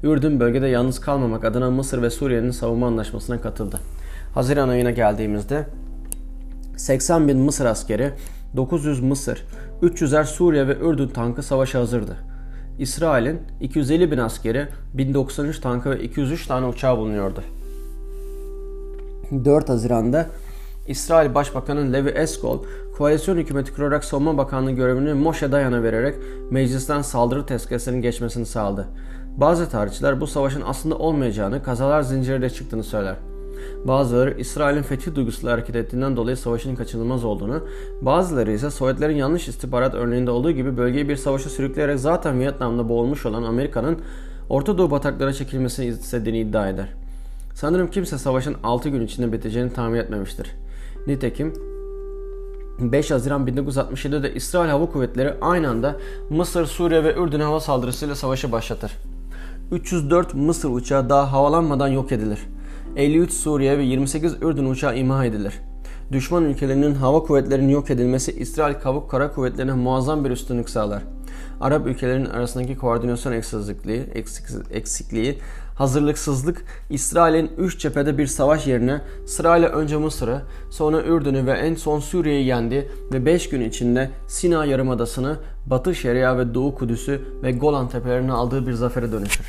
Ürdün 0.03 0.41
bölgede 0.41 0.67
yalnız 0.67 1.01
kalmamak 1.01 1.45
adına 1.45 1.71
Mısır 1.71 2.03
ve 2.03 2.11
Suriye'nin 2.11 2.51
savunma 2.51 2.87
anlaşmasına 2.87 3.41
katıldı. 3.41 3.81
Haziran 4.35 4.69
ayına 4.69 4.91
geldiğimizde 4.91 5.67
80 6.77 7.29
bin 7.29 7.39
Mısır 7.39 7.65
askeri, 7.65 8.13
900 8.57 9.01
Mısır, 9.01 9.45
300'er 9.83 10.25
Suriye 10.25 10.69
ve 10.69 10.77
Ürdün 10.77 11.09
tankı 11.09 11.43
savaşa 11.43 11.81
hazırdı. 11.81 12.17
İsrail'in 12.79 13.41
250 13.61 14.11
bin 14.11 14.19
askeri, 14.19 14.69
1093 14.95 15.61
tankı 15.61 15.91
ve 15.91 16.03
203 16.03 16.47
tane 16.47 16.67
uçağı 16.67 16.99
bulunuyordu. 16.99 17.43
4 19.45 19.69
Haziran'da 19.69 20.27
İsrail 20.89 21.35
Başbakanı 21.35 21.93
Levi 21.93 22.09
Eskol, 22.09 22.65
koalisyon 23.01 23.37
hükümeti 23.37 23.75
kurarak 23.75 24.05
savunma 24.05 24.39
bakanlığı 24.39 24.71
görevini 24.71 25.15
Moshe 25.15 25.53
Dayan'a 25.53 25.83
vererek 25.83 26.15
meclisten 26.51 27.03
saldırı 27.03 27.47
tezkeresinin 27.47 28.03
geçmesini 28.03 28.47
sağladı. 28.47 28.87
Bazı 29.37 29.69
tarihçiler 29.69 30.21
bu 30.21 30.27
savaşın 30.27 30.63
aslında 30.67 30.99
olmayacağını, 30.99 31.63
kazalar 31.63 32.03
zinciriyle 32.03 32.51
çıktığını 32.51 32.85
söyler. 32.85 33.17
Bazıları 33.85 34.41
İsrail'in 34.41 34.83
fethi 34.83 35.15
duygusuyla 35.15 35.53
hareket 35.53 35.77
ettiğinden 35.77 36.17
dolayı 36.17 36.37
savaşın 36.37 36.75
kaçınılmaz 36.75 37.25
olduğunu, 37.25 37.61
bazıları 38.03 38.53
ise 38.53 38.71
Sovyetlerin 38.71 39.17
yanlış 39.17 39.49
istihbarat 39.49 39.95
örneğinde 39.95 40.31
olduğu 40.31 40.51
gibi 40.51 40.77
bölgeyi 40.77 41.09
bir 41.09 41.17
savaşa 41.17 41.51
sürükleyerek 41.51 42.01
zaten 42.01 42.41
Vietnam'da 42.41 42.89
boğulmuş 42.89 43.27
olan 43.27 43.43
Amerika'nın 43.43 43.99
Orta 44.49 44.79
Doğu 44.79 44.91
bataklara 44.91 45.33
çekilmesini 45.33 45.87
istediğini 45.87 46.39
iddia 46.39 46.69
eder. 46.69 46.89
Sanırım 47.55 47.91
kimse 47.91 48.19
savaşın 48.19 48.57
6 48.65 48.89
gün 48.89 49.01
içinde 49.01 49.33
biteceğini 49.33 49.73
tahmin 49.73 49.99
etmemiştir. 49.99 50.47
Nitekim 51.07 51.70
5 52.81 53.11
Haziran 53.11 53.47
1967'de 53.47 54.35
İsrail 54.35 54.71
Hava 54.71 54.87
Kuvvetleri 54.87 55.35
aynı 55.41 55.69
anda 55.69 55.97
Mısır, 56.31 56.67
Suriye 56.67 57.05
ve 57.05 57.15
Ürdün 57.15 57.41
hava 57.41 57.61
saldırısıyla 57.61 58.15
savaşı 58.15 58.53
başlatır. 58.53 58.93
304 59.73 60.35
Mısır 60.35 60.71
uçağı 60.71 61.09
daha 61.09 61.33
havalanmadan 61.33 61.89
yok 61.89 62.13
edilir. 62.13 62.39
53 62.97 63.33
Suriye 63.33 63.79
ve 63.79 63.83
28 63.83 64.35
Ürdün 64.43 64.65
uçağı 64.65 64.99
imha 64.99 65.25
edilir. 65.25 65.55
Düşman 66.13 66.45
ülkelerinin 66.45 66.95
hava 66.95 67.23
kuvvetlerinin 67.23 67.69
yok 67.69 67.91
edilmesi 67.91 68.33
İsrail 68.33 68.75
Kabuk 68.75 69.11
Kara 69.11 69.33
Kuvvetleri'ne 69.33 69.73
muazzam 69.73 70.25
bir 70.25 70.31
üstünlük 70.31 70.71
sağlar. 70.71 71.03
Arap 71.61 71.87
ülkelerinin 71.87 72.31
arasındaki 72.31 72.77
koordinasyon 72.77 73.33
eksikliği, 73.33 74.07
eksikliği 74.71 75.39
hazırlıksızlık 75.81 76.65
İsrail'in 76.91 77.51
üç 77.59 77.79
cephede 77.79 78.19
bir 78.19 78.27
savaş 78.27 78.67
yerine 78.67 79.01
sırayla 79.27 79.69
önce 79.69 79.97
Mısır'ı, 79.97 80.43
sonra 80.71 81.03
Ürdün'ü 81.03 81.47
ve 81.47 81.53
en 81.53 81.75
son 81.75 82.01
Suriye'yi 82.01 82.47
yendi 82.47 82.89
ve 83.13 83.27
5 83.27 83.49
gün 83.49 83.61
içinde 83.61 84.11
Sina 84.29 84.65
Yarımadası'nı, 84.65 85.37
Batı 85.67 85.95
Şeria 85.95 86.39
ve 86.39 86.55
Doğu 86.55 86.75
Kudüs'ü 86.75 87.21
ve 87.43 87.53
Golan 87.53 87.89
Tepelerini 87.89 88.33
aldığı 88.33 88.67
bir 88.67 88.73
zafere 88.73 89.13
dönüşür. 89.13 89.47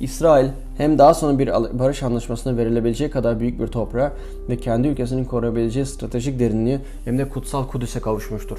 İsrail 0.00 0.48
hem 0.76 0.98
daha 0.98 1.14
sonra 1.14 1.38
bir 1.38 1.48
barış 1.78 2.02
anlaşmasına 2.02 2.56
verilebileceği 2.56 3.10
kadar 3.10 3.40
büyük 3.40 3.60
bir 3.60 3.66
toprağa 3.66 4.12
ve 4.48 4.56
kendi 4.56 4.88
ülkesinin 4.88 5.24
koruyabileceği 5.24 5.86
stratejik 5.86 6.40
derinliği 6.40 6.78
hem 7.04 7.18
de 7.18 7.28
kutsal 7.28 7.66
Kudüs'e 7.66 8.00
kavuşmuştur. 8.00 8.58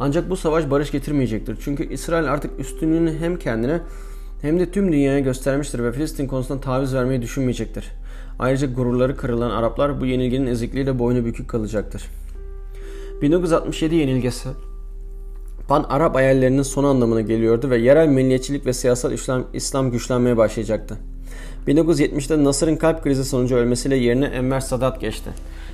Ancak 0.00 0.30
bu 0.30 0.36
savaş 0.36 0.70
barış 0.70 0.90
getirmeyecektir. 0.90 1.58
Çünkü 1.64 1.92
İsrail 1.92 2.32
artık 2.32 2.60
üstünlüğünü 2.60 3.18
hem 3.18 3.38
kendine 3.38 3.80
hem 4.44 4.60
de 4.60 4.70
tüm 4.70 4.92
dünyaya 4.92 5.20
göstermiştir 5.20 5.84
ve 5.84 5.92
Filistin 5.92 6.26
konusunda 6.26 6.60
taviz 6.60 6.94
vermeyi 6.94 7.22
düşünmeyecektir. 7.22 7.90
Ayrıca 8.38 8.66
gururları 8.66 9.16
kırılan 9.16 9.50
Araplar 9.50 10.00
bu 10.00 10.06
yenilginin 10.06 10.46
ezikliğiyle 10.46 10.98
boynu 10.98 11.24
bükük 11.24 11.48
kalacaktır. 11.48 12.04
1967 13.22 13.94
yenilgisi 13.94 14.48
Pan-Arap 15.68 16.14
hayallerinin 16.14 16.62
son 16.62 16.84
anlamına 16.84 17.20
geliyordu 17.20 17.70
ve 17.70 17.76
yerel 17.76 18.08
milliyetçilik 18.08 18.66
ve 18.66 18.72
siyasal 18.72 19.12
İslam, 19.12 19.44
İslam 19.52 19.90
güçlenmeye 19.90 20.36
başlayacaktı. 20.36 20.98
1970'te 21.68 22.44
Nasır'ın 22.44 22.76
kalp 22.76 23.02
krizi 23.02 23.24
sonucu 23.24 23.56
ölmesiyle 23.56 23.96
yerine 23.96 24.24
Enver 24.24 24.60
Sadat 24.60 25.00
geçti. 25.00 25.30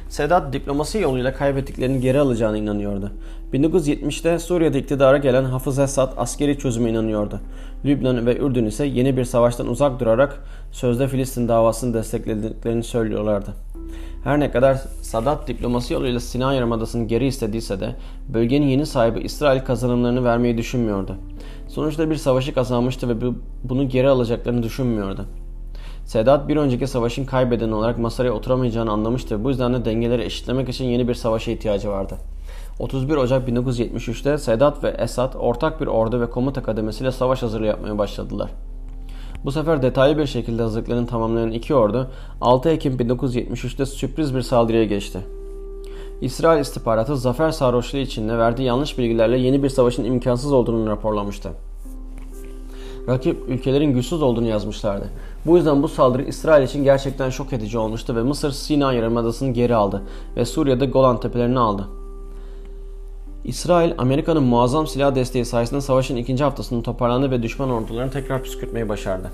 Sedat 0.08 0.52
diplomasi 0.52 0.98
yoluyla 0.98 1.34
kaybettiklerini 1.34 2.00
geri 2.00 2.20
alacağına 2.20 2.56
inanıyordu. 2.56 3.12
1970'te 3.52 4.38
Suriye'de 4.38 4.78
iktidara 4.78 5.18
gelen 5.18 5.44
Hafız 5.44 5.78
Esad 5.78 6.12
askeri 6.16 6.58
çözüme 6.58 6.90
inanıyordu. 6.90 7.40
Lübnan 7.84 8.26
ve 8.26 8.36
Ürdün 8.36 8.66
ise 8.66 8.86
yeni 8.86 9.16
bir 9.16 9.24
savaştan 9.24 9.68
uzak 9.68 10.00
durarak 10.00 10.44
sözde 10.72 11.08
Filistin 11.08 11.48
davasını 11.48 11.94
desteklediklerini 11.94 12.82
söylüyorlardı. 12.82 13.50
Her 14.24 14.40
ne 14.40 14.50
kadar 14.50 14.74
Sadat 15.02 15.48
diplomasi 15.48 15.94
yoluyla 15.94 16.20
Sina 16.20 16.54
Yarımadası'nı 16.54 17.08
geri 17.08 17.26
istediyse 17.26 17.80
de 17.80 17.96
bölgenin 18.28 18.66
yeni 18.66 18.86
sahibi 18.86 19.20
İsrail 19.20 19.60
kazanımlarını 19.60 20.24
vermeyi 20.24 20.58
düşünmüyordu. 20.58 21.16
Sonuçta 21.68 22.10
bir 22.10 22.16
savaşı 22.16 22.54
kazanmıştı 22.54 23.08
ve 23.08 23.32
bunu 23.64 23.88
geri 23.88 24.08
alacaklarını 24.08 24.62
düşünmüyordu. 24.62 25.26
Sedat 26.10 26.48
bir 26.48 26.56
önceki 26.56 26.86
savaşın 26.86 27.24
kaybedeni 27.24 27.74
olarak 27.74 27.98
masaya 27.98 28.32
oturamayacağını 28.32 28.90
anlamıştı 28.90 29.44
bu 29.44 29.48
yüzden 29.48 29.74
de 29.74 29.84
dengeleri 29.84 30.24
eşitlemek 30.24 30.68
için 30.68 30.84
yeni 30.84 31.08
bir 31.08 31.14
savaşa 31.14 31.50
ihtiyacı 31.50 31.88
vardı. 31.88 32.14
31 32.78 33.16
Ocak 33.16 33.48
1973'te 33.48 34.38
Sedat 34.38 34.84
ve 34.84 34.88
Esad 34.88 35.34
ortak 35.34 35.80
bir 35.80 35.86
ordu 35.86 36.20
ve 36.20 36.30
komuta 36.30 36.62
kademesiyle 36.62 37.12
savaş 37.12 37.42
hazırlığı 37.42 37.66
yapmaya 37.66 37.98
başladılar. 37.98 38.50
Bu 39.44 39.52
sefer 39.52 39.82
detaylı 39.82 40.18
bir 40.18 40.26
şekilde 40.26 40.62
hazırlıklarını 40.62 41.06
tamamlayan 41.06 41.50
iki 41.50 41.74
ordu 41.74 42.10
6 42.40 42.68
Ekim 42.68 42.96
1973'te 42.96 43.86
sürpriz 43.86 44.34
bir 44.34 44.42
saldırıya 44.42 44.84
geçti. 44.84 45.18
İsrail 46.20 46.60
istihbaratı 46.60 47.16
zafer 47.16 47.50
sarhoşluğu 47.50 47.98
içinde 47.98 48.38
verdiği 48.38 48.62
yanlış 48.62 48.98
bilgilerle 48.98 49.38
yeni 49.38 49.62
bir 49.62 49.68
savaşın 49.68 50.04
imkansız 50.04 50.52
olduğunu 50.52 50.90
raporlamıştı. 50.90 51.50
Rakip 53.08 53.48
ülkelerin 53.48 53.94
güçsüz 53.94 54.22
olduğunu 54.22 54.46
yazmışlardı. 54.46 55.10
Bu 55.46 55.56
yüzden 55.56 55.82
bu 55.82 55.88
saldırı 55.88 56.22
İsrail 56.22 56.66
için 56.66 56.84
gerçekten 56.84 57.30
şok 57.30 57.52
edici 57.52 57.78
olmuştu 57.78 58.16
ve 58.16 58.22
Mısır 58.22 58.50
Sina 58.50 58.92
Yarımadası'nı 58.92 59.52
geri 59.52 59.74
aldı 59.74 60.02
ve 60.36 60.44
Suriye'de 60.44 60.86
Golan 60.86 61.20
Tepelerini 61.20 61.58
aldı. 61.58 61.88
İsrail, 63.44 63.92
Amerika'nın 63.98 64.42
muazzam 64.42 64.86
silah 64.86 65.14
desteği 65.14 65.44
sayesinde 65.44 65.80
savaşın 65.80 66.16
ikinci 66.16 66.44
haftasını 66.44 66.82
toparlandı 66.82 67.30
ve 67.30 67.42
düşman 67.42 67.70
ordularını 67.70 68.10
tekrar 68.10 68.42
püskürtmeyi 68.42 68.88
başardı. 68.88 69.30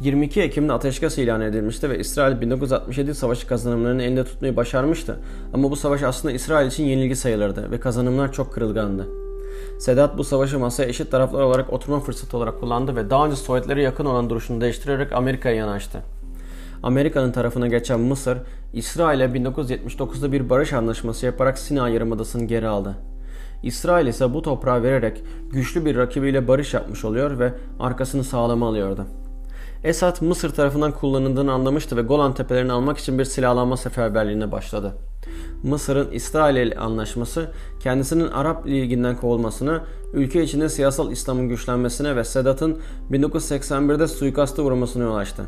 22 0.00 0.40
Ekim'de 0.40 0.72
ateşkes 0.72 1.18
ilan 1.18 1.40
edilmişti 1.40 1.90
ve 1.90 1.98
İsrail 1.98 2.40
1967 2.40 3.14
savaşı 3.14 3.46
kazanımlarını 3.46 4.02
elinde 4.02 4.24
tutmayı 4.24 4.56
başarmıştı. 4.56 5.20
Ama 5.54 5.70
bu 5.70 5.76
savaş 5.76 6.02
aslında 6.02 6.34
İsrail 6.34 6.66
için 6.66 6.84
yenilgi 6.84 7.16
sayılırdı 7.16 7.70
ve 7.70 7.80
kazanımlar 7.80 8.32
çok 8.32 8.52
kırılgandı. 8.52 9.29
Sedat 9.78 10.18
bu 10.18 10.24
savaşı 10.24 10.58
masaya 10.58 10.88
eşit 10.88 11.10
taraflar 11.10 11.42
olarak 11.42 11.72
oturma 11.72 12.00
fırsatı 12.00 12.36
olarak 12.36 12.60
kullandı 12.60 12.96
ve 12.96 13.10
daha 13.10 13.26
önce 13.26 13.36
Sovyetlere 13.36 13.82
yakın 13.82 14.04
olan 14.04 14.30
duruşunu 14.30 14.60
değiştirerek 14.60 15.12
Amerika'ya 15.12 15.54
yanaştı. 15.54 16.02
Amerika'nın 16.82 17.32
tarafına 17.32 17.66
geçen 17.66 18.00
Mısır, 18.00 18.38
İsrail'e 18.72 19.24
1979'da 19.24 20.32
bir 20.32 20.50
barış 20.50 20.72
anlaşması 20.72 21.26
yaparak 21.26 21.58
Sina 21.58 21.88
Yarımadası'nı 21.88 22.44
geri 22.44 22.68
aldı. 22.68 22.96
İsrail 23.62 24.06
ise 24.06 24.34
bu 24.34 24.42
toprağı 24.42 24.82
vererek 24.82 25.22
güçlü 25.50 25.84
bir 25.84 25.96
rakibiyle 25.96 26.48
barış 26.48 26.74
yapmış 26.74 27.04
oluyor 27.04 27.38
ve 27.38 27.52
arkasını 27.80 28.24
sağlama 28.24 28.68
alıyordu. 28.68 29.06
Esad 29.84 30.20
Mısır 30.20 30.50
tarafından 30.50 30.92
kullanıldığını 30.92 31.52
anlamıştı 31.52 31.96
ve 31.96 32.02
Golan 32.02 32.34
tepelerini 32.34 32.72
almak 32.72 32.98
için 32.98 33.18
bir 33.18 33.24
silahlanma 33.24 33.76
seferberliğine 33.76 34.52
başladı. 34.52 34.94
Mısır'ın 35.62 36.10
İsrail 36.10 36.56
ile 36.56 36.78
anlaşması 36.78 37.50
kendisinin 37.80 38.28
Arap 38.28 38.66
Ligi'nden 38.66 39.16
kovulmasına, 39.16 39.84
ülke 40.12 40.42
içinde 40.42 40.68
siyasal 40.68 41.12
İslam'ın 41.12 41.48
güçlenmesine 41.48 42.16
ve 42.16 42.24
Sedat'ın 42.24 42.78
1981'de 43.10 44.06
suikasta 44.06 44.62
uğramasına 44.62 45.04
yol 45.04 45.16
açtı. 45.16 45.42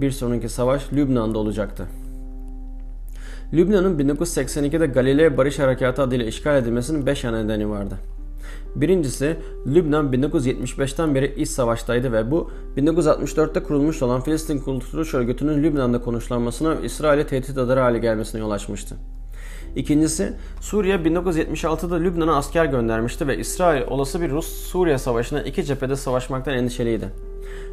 Bir 0.00 0.10
sonraki 0.10 0.48
savaş 0.48 0.92
Lübnan'da 0.92 1.38
olacaktı. 1.38 1.86
Lübnan'ın 3.52 3.98
1982'de 3.98 4.86
Galileo 4.86 5.36
Barış 5.36 5.58
Harekatı 5.58 6.02
adıyla 6.02 6.26
işgal 6.26 6.56
edilmesinin 6.56 7.06
5 7.06 7.24
ana 7.24 7.42
nedeni 7.42 7.70
vardı. 7.70 7.94
Birincisi 8.80 9.36
Lübnan 9.66 10.12
1975'ten 10.12 11.14
beri 11.14 11.34
iç 11.36 11.48
savaştaydı 11.48 12.12
ve 12.12 12.30
bu 12.30 12.50
1964'te 12.76 13.62
kurulmuş 13.62 14.02
olan 14.02 14.20
Filistin 14.20 14.58
Kurtuluş 14.58 15.14
Örgütü'nün 15.14 15.62
Lübnan'da 15.62 16.00
konuşlanmasına 16.00 16.74
İsrail'e 16.74 17.26
tehdit 17.26 17.58
eder 17.58 17.76
hale 17.76 17.98
gelmesine 17.98 18.40
yol 18.40 18.50
açmıştı. 18.50 18.96
İkincisi 19.76 20.32
Suriye 20.60 20.96
1976'da 20.96 21.96
Lübnan'a 21.96 22.36
asker 22.36 22.64
göndermişti 22.64 23.26
ve 23.26 23.38
İsrail 23.38 23.82
olası 23.86 24.20
bir 24.20 24.30
Rus-Suriye 24.30 24.98
savaşına 24.98 25.42
iki 25.42 25.64
cephede 25.64 25.96
savaşmaktan 25.96 26.54
endişeliydi. 26.54 27.08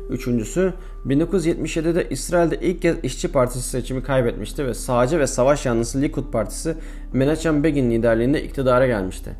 Üçüncüsü 0.09 0.73
1977'de 1.05 2.09
İsrail'de 2.09 2.59
ilk 2.61 2.81
kez 2.81 2.95
İşçi 3.03 3.31
Partisi 3.31 3.69
seçimi 3.69 4.03
kaybetmişti 4.03 4.65
ve 4.65 4.73
sağcı 4.73 5.19
ve 5.19 5.27
savaş 5.27 5.65
yanlısı 5.65 6.01
Likud 6.01 6.31
Partisi 6.31 6.75
Menachem 7.13 7.63
Begin 7.63 7.91
liderliğinde 7.91 8.43
iktidara 8.43 8.87
gelmişti. 8.87 9.31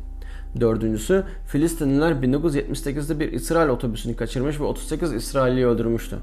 Dördüncüsü 0.60 1.24
Filistinliler 1.46 2.12
1978'de 2.12 3.20
bir 3.20 3.32
İsrail 3.32 3.68
otobüsünü 3.68 4.16
kaçırmış 4.16 4.60
ve 4.60 4.64
38 4.64 5.12
İsrailliyi 5.12 5.66
öldürmüştü. 5.66 6.16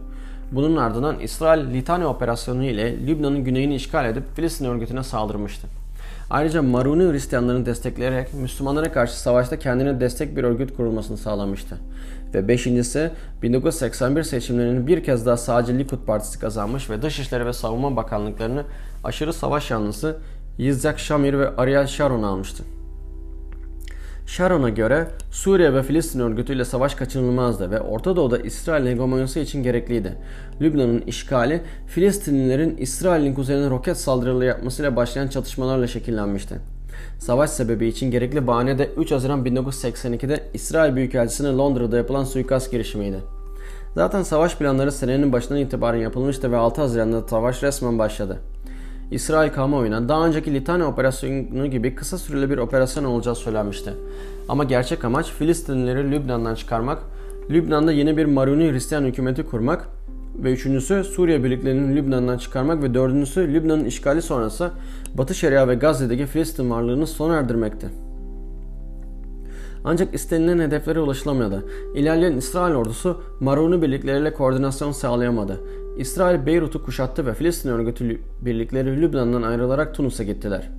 Bunun 0.51 0.75
ardından 0.75 1.19
İsrail 1.19 1.73
Litani 1.73 2.05
operasyonu 2.05 2.63
ile 2.63 3.07
Lübnan'ın 3.07 3.43
güneyini 3.43 3.75
işgal 3.75 4.05
edip 4.05 4.23
Filistin 4.35 4.65
örgütüne 4.65 5.03
saldırmıştı. 5.03 5.67
Ayrıca 6.29 6.61
Maruni 6.61 7.11
Hristiyanlarını 7.11 7.65
destekleyerek 7.65 8.33
Müslümanlara 8.33 8.91
karşı 8.91 9.19
savaşta 9.19 9.59
kendine 9.59 9.99
destek 9.99 10.37
bir 10.37 10.43
örgüt 10.43 10.75
kurulmasını 10.75 11.17
sağlamıştı. 11.17 11.77
Ve 12.33 12.47
beşincisi 12.47 13.11
1981 13.41 14.23
seçimlerinin 14.23 14.87
bir 14.87 15.03
kez 15.03 15.25
daha 15.25 15.37
sadece 15.37 15.77
Likud 15.79 16.05
Partisi 16.05 16.39
kazanmış 16.39 16.89
ve 16.89 17.01
Dışişleri 17.01 17.45
ve 17.45 17.53
Savunma 17.53 17.95
Bakanlıklarını 17.95 18.63
aşırı 19.03 19.33
savaş 19.33 19.71
yanlısı 19.71 20.17
Yitzhak 20.57 20.99
Shamir 20.99 21.33
ve 21.33 21.55
Ariel 21.55 21.87
Sharon 21.87 22.23
almıştı. 22.23 22.63
Sharon'a 24.25 24.69
göre 24.69 25.07
Suriye 25.31 25.73
ve 25.73 25.83
Filistin 25.83 26.19
örgütüyle 26.19 26.65
savaş 26.65 26.95
kaçınılmazdı 26.95 27.71
ve 27.71 27.81
Orta 27.81 28.15
Doğu'da 28.15 28.37
İsrail 28.37 28.85
hegemonyası 28.85 29.39
için 29.39 29.63
gerekliydi. 29.63 30.17
Lübnan'ın 30.61 31.01
işgali 31.01 31.61
Filistinlilerin 31.87 32.77
İsrail'in 32.77 33.33
kuzeyine 33.33 33.69
roket 33.69 33.97
saldırıları 33.97 34.45
yapmasıyla 34.45 34.95
başlayan 34.95 35.27
çatışmalarla 35.27 35.87
şekillenmişti. 35.87 36.55
Savaş 37.19 37.49
sebebi 37.49 37.87
için 37.87 38.11
gerekli 38.11 38.47
bahane 38.47 38.77
de 38.77 38.89
3 38.97 39.11
Haziran 39.11 39.45
1982'de 39.45 40.43
İsrail 40.53 40.95
Büyükelçisi'ne 40.95 41.47
Londra'da 41.47 41.97
yapılan 41.97 42.23
suikast 42.23 42.71
girişimiydi. 42.71 43.17
Zaten 43.95 44.23
savaş 44.23 44.55
planları 44.55 44.91
senenin 44.91 45.33
başından 45.33 45.59
itibaren 45.61 45.99
yapılmıştı 45.99 46.51
ve 46.51 46.57
6 46.57 46.81
Haziran'da 46.81 47.27
savaş 47.27 47.63
resmen 47.63 47.99
başladı. 47.99 48.39
İsrail 49.11 49.51
kamuoyuna 49.51 50.09
daha 50.09 50.27
önceki 50.27 50.53
Litanya 50.53 50.87
operasyonu 50.87 51.67
gibi 51.67 51.95
kısa 51.95 52.17
süreli 52.17 52.49
bir 52.49 52.57
operasyon 52.57 53.03
olacağı 53.03 53.35
söylenmişti. 53.35 53.93
Ama 54.49 54.63
gerçek 54.63 55.05
amaç 55.05 55.31
Filistinlileri 55.31 56.11
Lübnan'dan 56.11 56.55
çıkarmak, 56.55 56.99
Lübnan'da 57.49 57.91
yeni 57.91 58.17
bir 58.17 58.25
Maruni 58.25 58.71
Hristiyan 58.71 59.03
hükümeti 59.03 59.43
kurmak 59.43 59.87
ve 60.35 60.53
üçüncüsü 60.53 61.03
Suriye 61.03 61.43
birliklerini 61.43 61.95
Lübnan'dan 61.95 62.37
çıkarmak 62.37 62.83
ve 62.83 62.93
dördüncüsü 62.93 63.53
Lübnan'ın 63.53 63.85
işgali 63.85 64.21
sonrası 64.21 64.71
Batı 65.17 65.35
Şeria 65.35 65.67
ve 65.67 65.75
Gazze'deki 65.75 66.25
Filistin 66.25 66.69
varlığını 66.69 67.07
sona 67.07 67.35
erdirmekti. 67.35 67.87
Ancak 69.83 70.13
istenilen 70.13 70.59
hedeflere 70.59 70.99
ulaşılamıyordu. 70.99 71.63
İlerleyen 71.95 72.37
İsrail 72.37 72.75
ordusu 72.75 73.21
Maruni 73.39 73.81
birlikleriyle 73.81 74.33
koordinasyon 74.33 74.91
sağlayamadı. 74.91 75.59
İsrail 75.97 76.45
Beyrut'u 76.45 76.83
kuşattı 76.83 77.25
ve 77.25 77.33
Filistin 77.33 77.69
örgütü 77.69 78.19
birlikleri 78.41 79.01
Lübnan'dan 79.01 79.41
ayrılarak 79.41 79.95
Tunus'a 79.95 80.23
gittiler. 80.23 80.69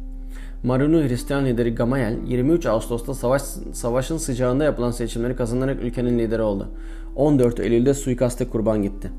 Maruni 0.64 1.09
Hristiyan 1.09 1.46
lideri 1.46 1.75
Gamayel 1.75 2.16
23 2.27 2.66
Ağustos'ta 2.66 3.14
savaş, 3.14 3.42
savaşın 3.72 4.16
sıcağında 4.16 4.64
yapılan 4.64 4.90
seçimleri 4.90 5.37
kazanarak 5.37 5.83
ülkenin 5.83 6.18
lideri 6.18 6.42
oldu. 6.42 6.68
14 7.16 7.61
Eylül'de 7.61 7.94
suikaste 7.94 8.48
kurban 8.48 8.83
gitti. 8.83 9.11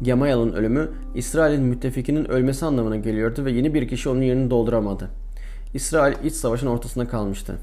Gamayel'in 0.00 0.52
ölümü 0.52 0.88
İsrail'in 1.14 1.64
müttefikinin 1.64 2.24
ölmesi 2.30 2.66
anlamına 2.66 2.96
geliyordu 2.96 3.44
ve 3.44 3.50
yeni 3.50 3.74
bir 3.74 3.88
kişi 3.88 4.08
onun 4.08 4.22
yerini 4.22 4.50
dolduramadı. 4.50 5.08
İsrail 5.74 6.14
iç 6.24 6.32
savaşın 6.34 6.66
ortasında 6.66 7.08
kalmıştı. 7.08 7.54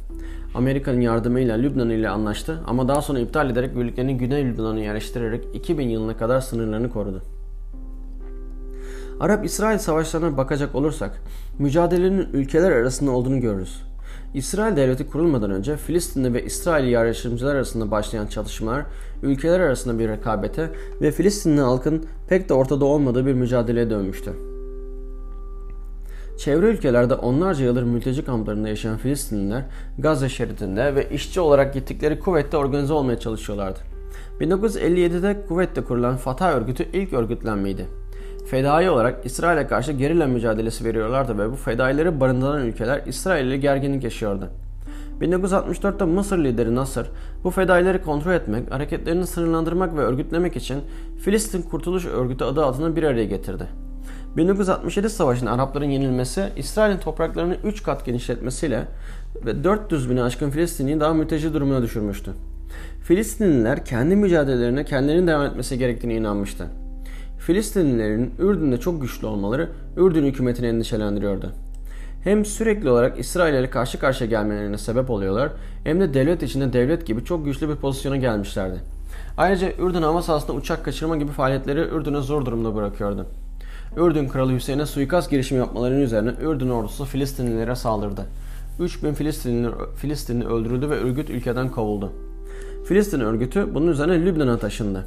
Amerika'nın 0.56 1.02
yardımıyla 1.02 1.56
Lübnan 1.56 1.89
ile 1.89 2.10
anlaştı 2.10 2.60
ama 2.67 2.88
daha 2.88 3.02
sonra 3.02 3.19
iptal 3.19 3.50
ederek 3.50 3.76
birliklerini 3.76 4.17
Güney 4.17 4.45
Lübnan'a 4.45 4.80
yerleştirerek 4.80 5.43
2000 5.54 5.89
yılına 5.89 6.17
kadar 6.17 6.41
sınırlarını 6.41 6.89
korudu. 6.89 7.35
Arap-İsrail 9.19 9.78
savaşlarına 9.78 10.38
bakacak 10.38 10.75
olursak 10.75 11.21
mücadelenin 11.60 12.28
ülkeler 12.34 12.71
arasında 12.71 13.12
olduğunu 13.12 13.39
görürüz. 13.41 13.84
İsrail 14.34 14.75
devleti 14.75 15.08
kurulmadan 15.10 15.51
önce 15.51 15.78
Filistinli 15.78 16.34
ve 16.34 16.45
İsrail 16.45 16.88
yerleşimciler 16.88 17.56
arasında 17.56 17.91
başlayan 17.91 18.28
çatışmalar 18.28 18.86
ülkeler 19.23 19.60
arasında 19.60 19.99
bir 19.99 20.10
rekabete 20.10 20.69
ve 21.01 21.12
Filistinli 21.12 21.62
halkın 21.62 22.06
pek 22.30 22.49
de 22.49 22.54
ortada 22.54 22.86
olmadığı 22.86 23.25
bir 23.25 23.34
mücadeleye 23.34 23.89
dönmüştü. 23.89 24.34
Çevre 26.38 26.65
ülkelerde 26.65 27.13
onlarca 27.13 27.65
yıldır 27.65 27.84
mülteci 27.84 28.25
kamplarında 28.25 28.67
yaşayan 28.67 28.97
Filistinliler 28.97 29.63
Gazze 29.99 30.30
şeridinde 30.30 30.95
ve 30.95 31.10
işçi 31.10 31.39
olarak 31.39 31.73
gittikleri 31.73 32.19
kuvvette 32.19 32.58
organize 32.58 32.93
olmaya 32.93 33.19
çalışıyorlardı. 33.19 33.80
1957'de 34.39 35.45
kuvvette 35.47 35.84
kurulan 35.84 36.17
Fatah 36.17 36.56
örgütü 36.56 36.88
ilk 36.93 37.13
örgütlenmeydi. 37.13 37.86
Fedai 38.45 38.89
olarak 38.89 39.25
İsrail'e 39.25 39.67
karşı 39.67 39.91
gerilla 39.91 40.27
mücadelesi 40.27 40.86
veriyorlardı 40.86 41.38
ve 41.38 41.51
bu 41.51 41.55
fedaileri 41.55 42.19
barındıran 42.19 42.67
ülkeler 42.67 43.01
İsrail 43.05 43.45
ile 43.45 43.58
gerginlik 43.58 44.03
yaşıyordu. 44.03 44.49
1964'te 45.21 46.05
Mısır 46.05 46.38
lideri 46.38 46.75
Nasır, 46.75 47.08
bu 47.43 47.51
fedaileri 47.51 48.01
kontrol 48.01 48.34
etmek, 48.34 48.71
hareketlerini 48.71 49.27
sınırlandırmak 49.27 49.97
ve 49.97 50.01
örgütlemek 50.01 50.55
için 50.55 50.81
Filistin 51.19 51.62
Kurtuluş 51.62 52.05
Örgütü 52.05 52.43
adı 52.43 52.65
altında 52.65 52.95
bir 52.95 53.03
araya 53.03 53.25
getirdi. 53.25 53.67
1967 54.38 55.10
Savaşı'nın 55.10 55.51
Arapların 55.51 55.89
yenilmesi, 55.89 56.49
İsrail'in 56.58 56.99
topraklarını 56.99 57.55
3 57.63 57.84
kat 57.84 58.05
genişletmesiyle 58.05 58.88
ve 59.45 59.63
400 59.63 60.10
bini 60.10 60.23
aşkın 60.23 60.49
Filistinliyi 60.49 60.99
daha 60.99 61.13
mülteci 61.13 61.53
durumuna 61.53 61.81
düşürmüştü. 61.81 62.31
Filistinliler 63.03 63.86
kendi 63.86 64.15
mücadelelerine 64.15 64.86
kendilerinin 64.86 65.27
devam 65.27 65.45
etmesi 65.45 65.77
gerektiğine 65.77 66.15
inanmıştı. 66.15 66.67
Filistinlilerin 67.39 68.34
Ürdün'de 68.39 68.80
çok 68.80 69.02
güçlü 69.02 69.28
olmaları 69.28 69.69
Ürdün 69.98 70.26
hükümetini 70.26 70.67
endişelendiriyordu. 70.67 71.52
Hem 72.24 72.45
sürekli 72.45 72.89
olarak 72.89 73.19
İsrail 73.19 73.54
ile 73.54 73.69
karşı 73.69 74.00
karşıya 74.00 74.30
gelmelerine 74.30 74.78
sebep 74.78 75.10
oluyorlar 75.10 75.52
hem 75.84 76.00
de 76.00 76.13
devlet 76.13 76.43
içinde 76.43 76.74
devlet 76.74 77.08
gibi 77.08 77.26
çok 77.26 77.45
güçlü 77.45 77.69
bir 77.69 77.76
pozisyona 77.76 78.17
gelmişlerdi. 78.17 78.80
Ayrıca 79.38 79.71
Ürdün 79.80 80.02
hava 80.02 80.21
sahasında 80.21 80.54
uçak 80.54 80.86
kaçırma 80.86 81.17
gibi 81.17 81.32
faaliyetleri 81.32 81.80
Ürdün'ü 81.80 82.21
zor 82.21 82.45
durumda 82.45 82.76
bırakıyordu. 82.76 83.26
Ürdün 83.98 84.28
Kralı 84.28 84.54
Hüseyin'e 84.54 84.86
suikast 84.86 85.32
girişimi 85.32 85.60
yapmalarının 85.60 86.02
üzerine 86.02 86.34
Ürdün 86.41 86.69
ordusu 86.69 87.06
Filistinlilere 87.06 87.76
saldırdı. 87.76 88.26
3000 88.80 89.13
Filistinli, 89.13 89.69
Filistinli 89.95 90.45
öldürüldü 90.45 90.89
ve 90.89 90.95
örgüt 90.95 91.30
ülkeden 91.30 91.69
kovuldu. 91.69 92.12
Filistin 92.88 93.19
örgütü 93.19 93.76
bunun 93.76 93.88
üzerine 93.88 94.26
Lübnan'a 94.26 94.58
taşındı. 94.58 95.06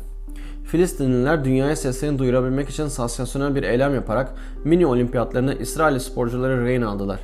Filistinliler 0.64 1.44
dünyaya 1.44 1.76
seslerini 1.76 2.18
duyurabilmek 2.18 2.68
için 2.68 2.88
sansasyonel 2.88 3.54
bir 3.54 3.62
eylem 3.62 3.94
yaparak 3.94 4.34
mini 4.64 4.86
olimpiyatlarına 4.86 5.54
İsrail 5.54 5.98
sporcuları 5.98 6.64
rehin 6.64 6.82
aldılar. 6.82 7.20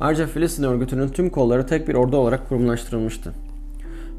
Ayrıca 0.00 0.26
Filistin 0.26 0.62
örgütünün 0.62 1.08
tüm 1.08 1.30
kolları 1.30 1.66
tek 1.66 1.88
bir 1.88 1.94
ordu 1.94 2.16
olarak 2.16 2.48
kurumlaştırılmıştı. 2.48 3.32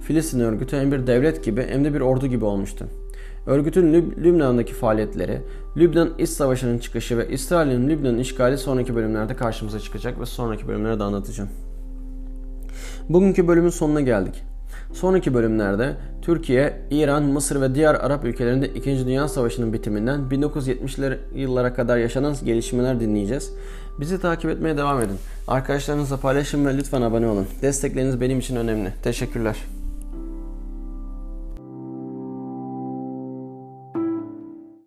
Filistin 0.01 0.39
örgütü 0.39 0.77
hem 0.77 0.91
bir 0.91 1.07
devlet 1.07 1.43
gibi 1.43 1.65
hem 1.69 1.85
de 1.85 1.93
bir 1.93 2.01
ordu 2.01 2.27
gibi 2.27 2.45
olmuştu. 2.45 2.85
Örgütün 3.47 3.93
Lüb- 3.93 4.23
Lübnan'daki 4.23 4.73
faaliyetleri, 4.73 5.41
Lübnan 5.77 6.09
İç 6.17 6.29
Savaşı'nın 6.29 6.77
çıkışı 6.77 7.17
ve 7.17 7.29
İsrail'in 7.29 7.89
Lübnan'ın 7.89 8.17
işgali 8.17 8.57
sonraki 8.57 8.95
bölümlerde 8.95 9.35
karşımıza 9.35 9.79
çıkacak 9.79 10.19
ve 10.19 10.25
sonraki 10.25 10.67
bölümlerde 10.67 11.03
anlatacağım. 11.03 11.49
Bugünkü 13.09 13.47
bölümün 13.47 13.69
sonuna 13.69 14.01
geldik. 14.01 14.43
Sonraki 14.93 15.33
bölümlerde 15.33 15.95
Türkiye, 16.21 16.81
İran, 16.91 17.23
Mısır 17.23 17.61
ve 17.61 17.75
diğer 17.75 17.95
Arap 17.95 18.25
ülkelerinde 18.25 18.67
2. 18.69 19.05
Dünya 19.05 19.27
Savaşı'nın 19.27 19.73
bitiminden 19.73 20.19
1970'ler 20.31 21.17
yıllara 21.35 21.73
kadar 21.73 21.97
yaşanan 21.97 22.35
gelişmeler 22.45 22.99
dinleyeceğiz. 22.99 23.53
Bizi 23.99 24.21
takip 24.21 24.51
etmeye 24.51 24.77
devam 24.77 25.01
edin. 25.01 25.17
Arkadaşlarınızla 25.47 26.17
paylaşın 26.17 26.65
ve 26.65 26.77
lütfen 26.77 27.01
abone 27.01 27.27
olun. 27.27 27.47
Destekleriniz 27.61 28.21
benim 28.21 28.39
için 28.39 28.55
önemli. 28.55 28.93
Teşekkürler. 29.03 29.57